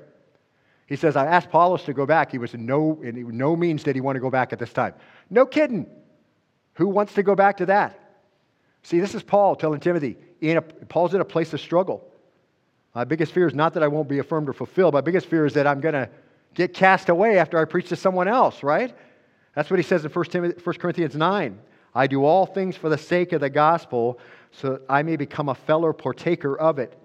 [0.85, 2.31] He says, I asked Apollos to go back.
[2.31, 4.71] He was in no, in no means did he want to go back at this
[4.71, 4.93] time.
[5.29, 5.87] No kidding.
[6.75, 7.99] Who wants to go back to that?
[8.83, 10.17] See, this is Paul telling Timothy.
[10.43, 12.07] A, Paul's in a place of struggle.
[12.93, 14.93] My biggest fear is not that I won't be affirmed or fulfilled.
[14.93, 16.09] My biggest fear is that I'm going to
[16.53, 18.95] get cast away after I preach to someone else, right?
[19.55, 21.59] That's what he says in 1, Timothy, 1 Corinthians 9.
[21.95, 24.19] I do all things for the sake of the gospel
[24.51, 26.97] so that I may become a fellow partaker of it.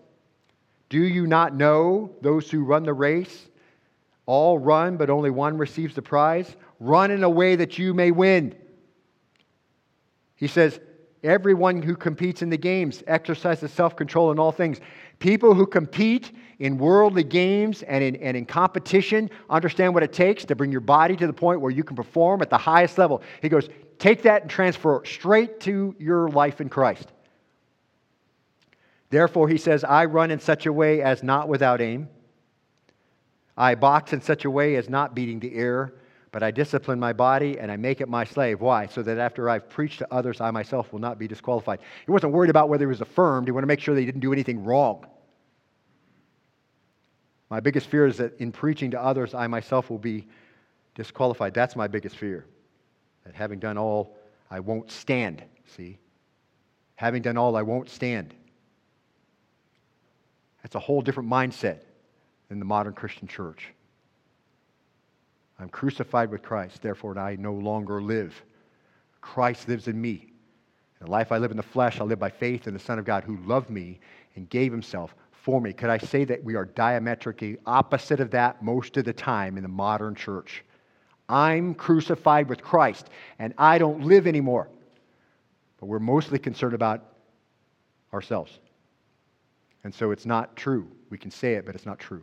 [0.88, 3.48] Do you not know those who run the race?
[4.26, 6.54] All run, but only one receives the prize.
[6.80, 8.54] Run in a way that you may win.
[10.36, 10.80] He says,
[11.24, 14.80] Everyone who competes in the games exercises self control in all things.
[15.18, 20.44] People who compete in worldly games and in, and in competition understand what it takes
[20.44, 23.22] to bring your body to the point where you can perform at the highest level.
[23.42, 27.12] He goes, take that and transfer straight to your life in Christ.
[29.10, 32.08] Therefore, he says, I run in such a way as not without aim.
[33.56, 35.94] I box in such a way as not beating the air
[36.30, 38.60] but I discipline my body and I make it my slave.
[38.60, 38.86] Why?
[38.86, 41.80] So that after I've preached to others, I myself will not be disqualified.
[42.04, 44.06] He wasn't worried about whether he was affirmed, he wanted to make sure that he
[44.06, 45.06] didn't do anything wrong.
[47.50, 50.26] My biggest fear is that in preaching to others, I myself will be
[50.94, 51.54] disqualified.
[51.54, 52.44] That's my biggest fear.
[53.24, 54.16] That having done all,
[54.50, 55.42] I won't stand.
[55.76, 55.98] See?
[56.96, 58.34] Having done all, I won't stand.
[60.62, 61.80] That's a whole different mindset
[62.50, 63.72] in the modern Christian church.
[65.58, 68.40] I'm crucified with Christ, therefore I no longer live.
[69.20, 70.32] Christ lives in me.
[71.00, 72.98] In the life I live in the flesh, I live by faith in the Son
[72.98, 74.00] of God who loved me
[74.36, 75.72] and gave himself for me.
[75.72, 79.62] Could I say that we are diametrically opposite of that most of the time in
[79.62, 80.64] the modern church?
[81.28, 84.68] I'm crucified with Christ and I don't live anymore.
[85.78, 87.04] But we're mostly concerned about
[88.12, 88.58] ourselves.
[89.84, 90.88] And so it's not true.
[91.10, 92.22] We can say it, but it's not true.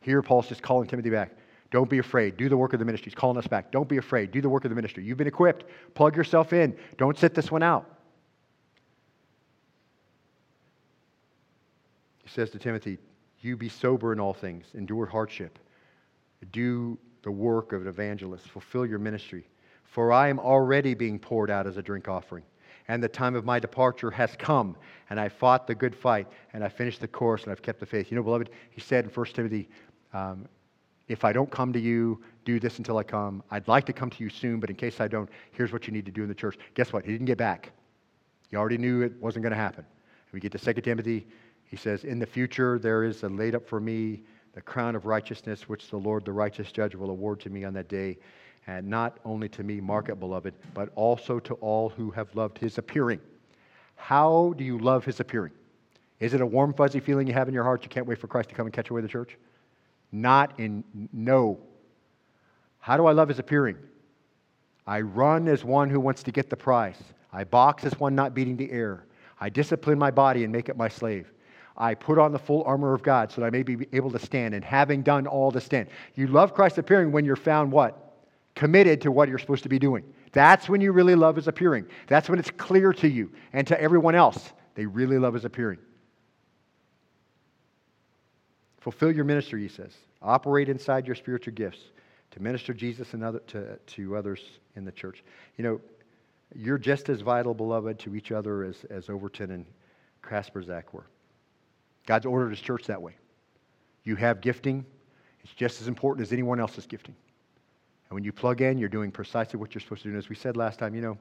[0.00, 1.32] Here, Paul's just calling Timothy back.
[1.70, 2.36] Don't be afraid.
[2.36, 3.10] Do the work of the ministry.
[3.10, 3.72] He's calling us back.
[3.72, 4.30] Don't be afraid.
[4.30, 5.04] Do the work of the ministry.
[5.04, 5.64] You've been equipped.
[5.94, 6.76] Plug yourself in.
[6.96, 7.90] Don't sit this one out.
[12.22, 12.98] He says to Timothy,
[13.40, 15.58] You be sober in all things, endure hardship,
[16.52, 19.46] do the work of an evangelist, fulfill your ministry.
[19.84, 22.44] For I am already being poured out as a drink offering,
[22.88, 24.76] and the time of my departure has come,
[25.08, 27.86] and I fought the good fight, and I finished the course, and I've kept the
[27.86, 28.10] faith.
[28.10, 29.68] You know, beloved, he said in 1 Timothy
[30.12, 30.46] um,
[31.08, 33.42] if I don't come to you, do this until I come.
[33.50, 35.92] I'd like to come to you soon, but in case I don't, here's what you
[35.92, 36.58] need to do in the church.
[36.74, 37.04] Guess what?
[37.04, 37.72] He didn't get back.
[38.50, 39.84] He already knew it wasn't going to happen.
[40.32, 41.26] We get to 2 Timothy.
[41.64, 44.22] He says, In the future, there is a laid up for me
[44.54, 47.74] the crown of righteousness which the Lord, the righteous judge, will award to me on
[47.74, 48.16] that day,
[48.66, 52.56] and not only to me, mark it, beloved, but also to all who have loved
[52.58, 53.20] his appearing.
[53.96, 55.52] How do you love his appearing?
[56.20, 58.28] Is it a warm, fuzzy feeling you have in your heart you can't wait for
[58.28, 59.36] Christ to come and catch away the church?
[60.12, 61.58] Not in no.
[62.78, 63.76] How do I love his appearing?
[64.86, 66.98] I run as one who wants to get the prize.
[67.32, 69.04] I box as one not beating the air.
[69.40, 71.32] I discipline my body and make it my slave.
[71.76, 74.18] I put on the full armor of God so that I may be able to
[74.18, 75.88] stand, and having done all to stand.
[76.14, 78.14] You love Christ appearing when you're found what?
[78.54, 80.02] Committed to what you're supposed to be doing.
[80.32, 81.86] That's when you really love his appearing.
[82.06, 84.52] That's when it's clear to you and to everyone else.
[84.74, 85.78] They really love his appearing.
[88.86, 89.94] Fulfill your ministry, he says.
[90.22, 91.80] Operate inside your spiritual gifts
[92.30, 94.40] to minister Jesus and other, to, to others
[94.76, 95.24] in the church.
[95.56, 95.80] You know,
[96.54, 99.66] you're just as vital, beloved, to each other as, as Overton and
[100.22, 101.06] Kasperzak were.
[102.06, 103.16] God's ordered his church that way.
[104.04, 104.86] You have gifting,
[105.42, 107.16] it's just as important as anyone else's gifting.
[108.08, 110.14] And when you plug in, you're doing precisely what you're supposed to do.
[110.14, 111.18] And as we said last time, you know,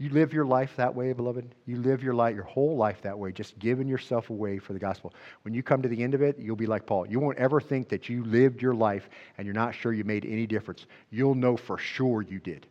[0.00, 1.54] you live your life that way, beloved.
[1.66, 4.78] You live your life, your whole life that way, just giving yourself away for the
[4.78, 5.12] gospel.
[5.42, 7.06] When you come to the end of it, you'll be like Paul.
[7.06, 10.24] You won't ever think that you lived your life and you're not sure you made
[10.24, 10.86] any difference.
[11.10, 12.68] You'll know for sure you did.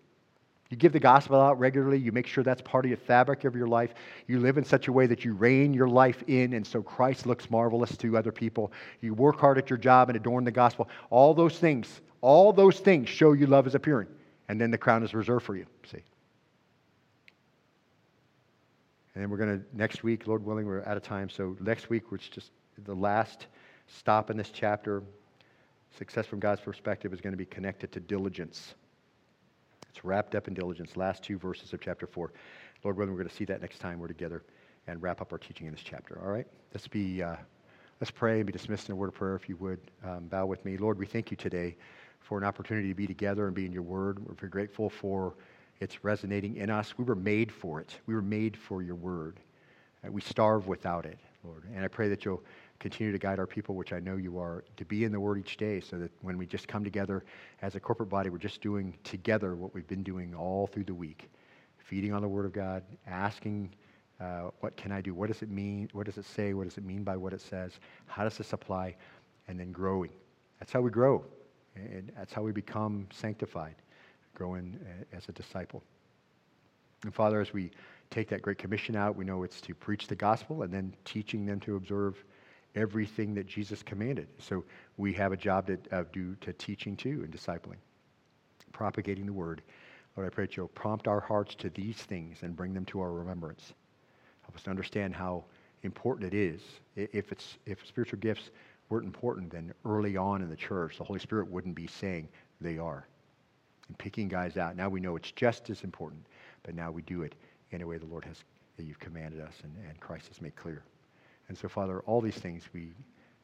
[0.69, 1.97] You give the gospel out regularly.
[1.97, 3.93] You make sure that's part of the fabric of your life.
[4.27, 7.25] You live in such a way that you reign your life in, and so Christ
[7.25, 8.71] looks marvelous to other people.
[8.99, 10.89] You work hard at your job and adorn the gospel.
[11.09, 14.07] All those things, all those things show you love is appearing.
[14.49, 15.65] And then the crown is reserved for you.
[15.89, 16.03] See?
[19.17, 21.27] And then we're going to, next week, Lord willing, we're out of time.
[21.27, 22.51] So next week, which is just
[22.85, 23.47] the last
[23.87, 25.01] stop in this chapter,
[25.97, 28.75] success from God's perspective is going to be connected to diligence.
[29.89, 32.31] It's wrapped up in diligence, last two verses of chapter 4.
[32.83, 34.43] Lord willing, we're going to see that next time we're together
[34.85, 36.21] and wrap up our teaching in this chapter.
[36.23, 36.45] All right?
[36.71, 37.37] Let's be, uh,
[37.99, 39.79] let's pray and be dismissed in a word of prayer if you would.
[40.05, 40.77] Um, bow with me.
[40.77, 41.75] Lord, we thank you today
[42.19, 44.19] for an opportunity to be together and be in your word.
[44.23, 45.33] We're very grateful for
[45.79, 46.97] its resonating in us.
[46.97, 47.99] We were made for it.
[48.05, 49.39] We were made for your word.
[50.09, 51.63] We starve without it, Lord.
[51.73, 52.43] And I pray that you'll
[52.79, 55.39] continue to guide our people, which I know you are, to be in the Word
[55.39, 57.25] each day so that when we just come together
[57.61, 60.93] as a corporate body, we're just doing together what we've been doing all through the
[60.93, 61.29] week
[61.87, 63.73] feeding on the Word of God, asking,
[64.19, 65.13] uh, What can I do?
[65.13, 65.89] What does it mean?
[65.93, 66.53] What does it say?
[66.53, 67.79] What does it mean by what it says?
[68.07, 68.95] How does this apply?
[69.47, 70.11] And then growing.
[70.59, 71.23] That's how we grow.
[71.75, 73.75] And that's how we become sanctified,
[74.37, 75.81] growing uh, as a disciple.
[77.03, 77.71] And Father, as we
[78.11, 81.43] take that great commission out, we know it's to preach the gospel and then teaching
[81.43, 82.23] them to observe
[82.75, 84.27] everything that Jesus commanded.
[84.37, 84.63] So
[84.97, 87.77] we have a job to uh, do to teaching too and discipling,
[88.71, 89.63] propagating the word.
[90.15, 92.99] Lord, I pray that you'll prompt our hearts to these things and bring them to
[92.99, 93.73] our remembrance.
[94.43, 95.45] Help us to understand how
[95.81, 96.61] important it is.
[96.95, 98.51] If, it's, if spiritual gifts
[98.89, 102.29] weren't important, then early on in the church, the Holy Spirit wouldn't be saying
[102.61, 103.07] they are.
[103.87, 104.75] And picking guys out.
[104.75, 106.25] Now we know it's just as important,
[106.63, 107.35] but now we do it
[107.71, 108.43] in a way the Lord has,
[108.75, 110.83] that you've commanded us and, and Christ has made clear.
[111.47, 112.91] And so, Father, all these things we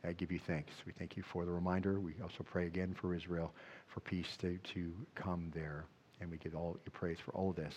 [0.05, 0.73] uh, give you thanks.
[0.85, 1.99] We thank you for the reminder.
[1.99, 3.53] We also pray again for Israel,
[3.87, 5.85] for peace to, to come there.
[6.19, 7.73] And we give all your praise for all this.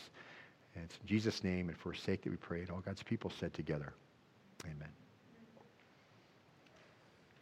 [0.75, 2.61] And it's in Jesus' name and for his sake that we pray.
[2.61, 3.93] And all God's people said together,
[4.64, 5.05] Amen.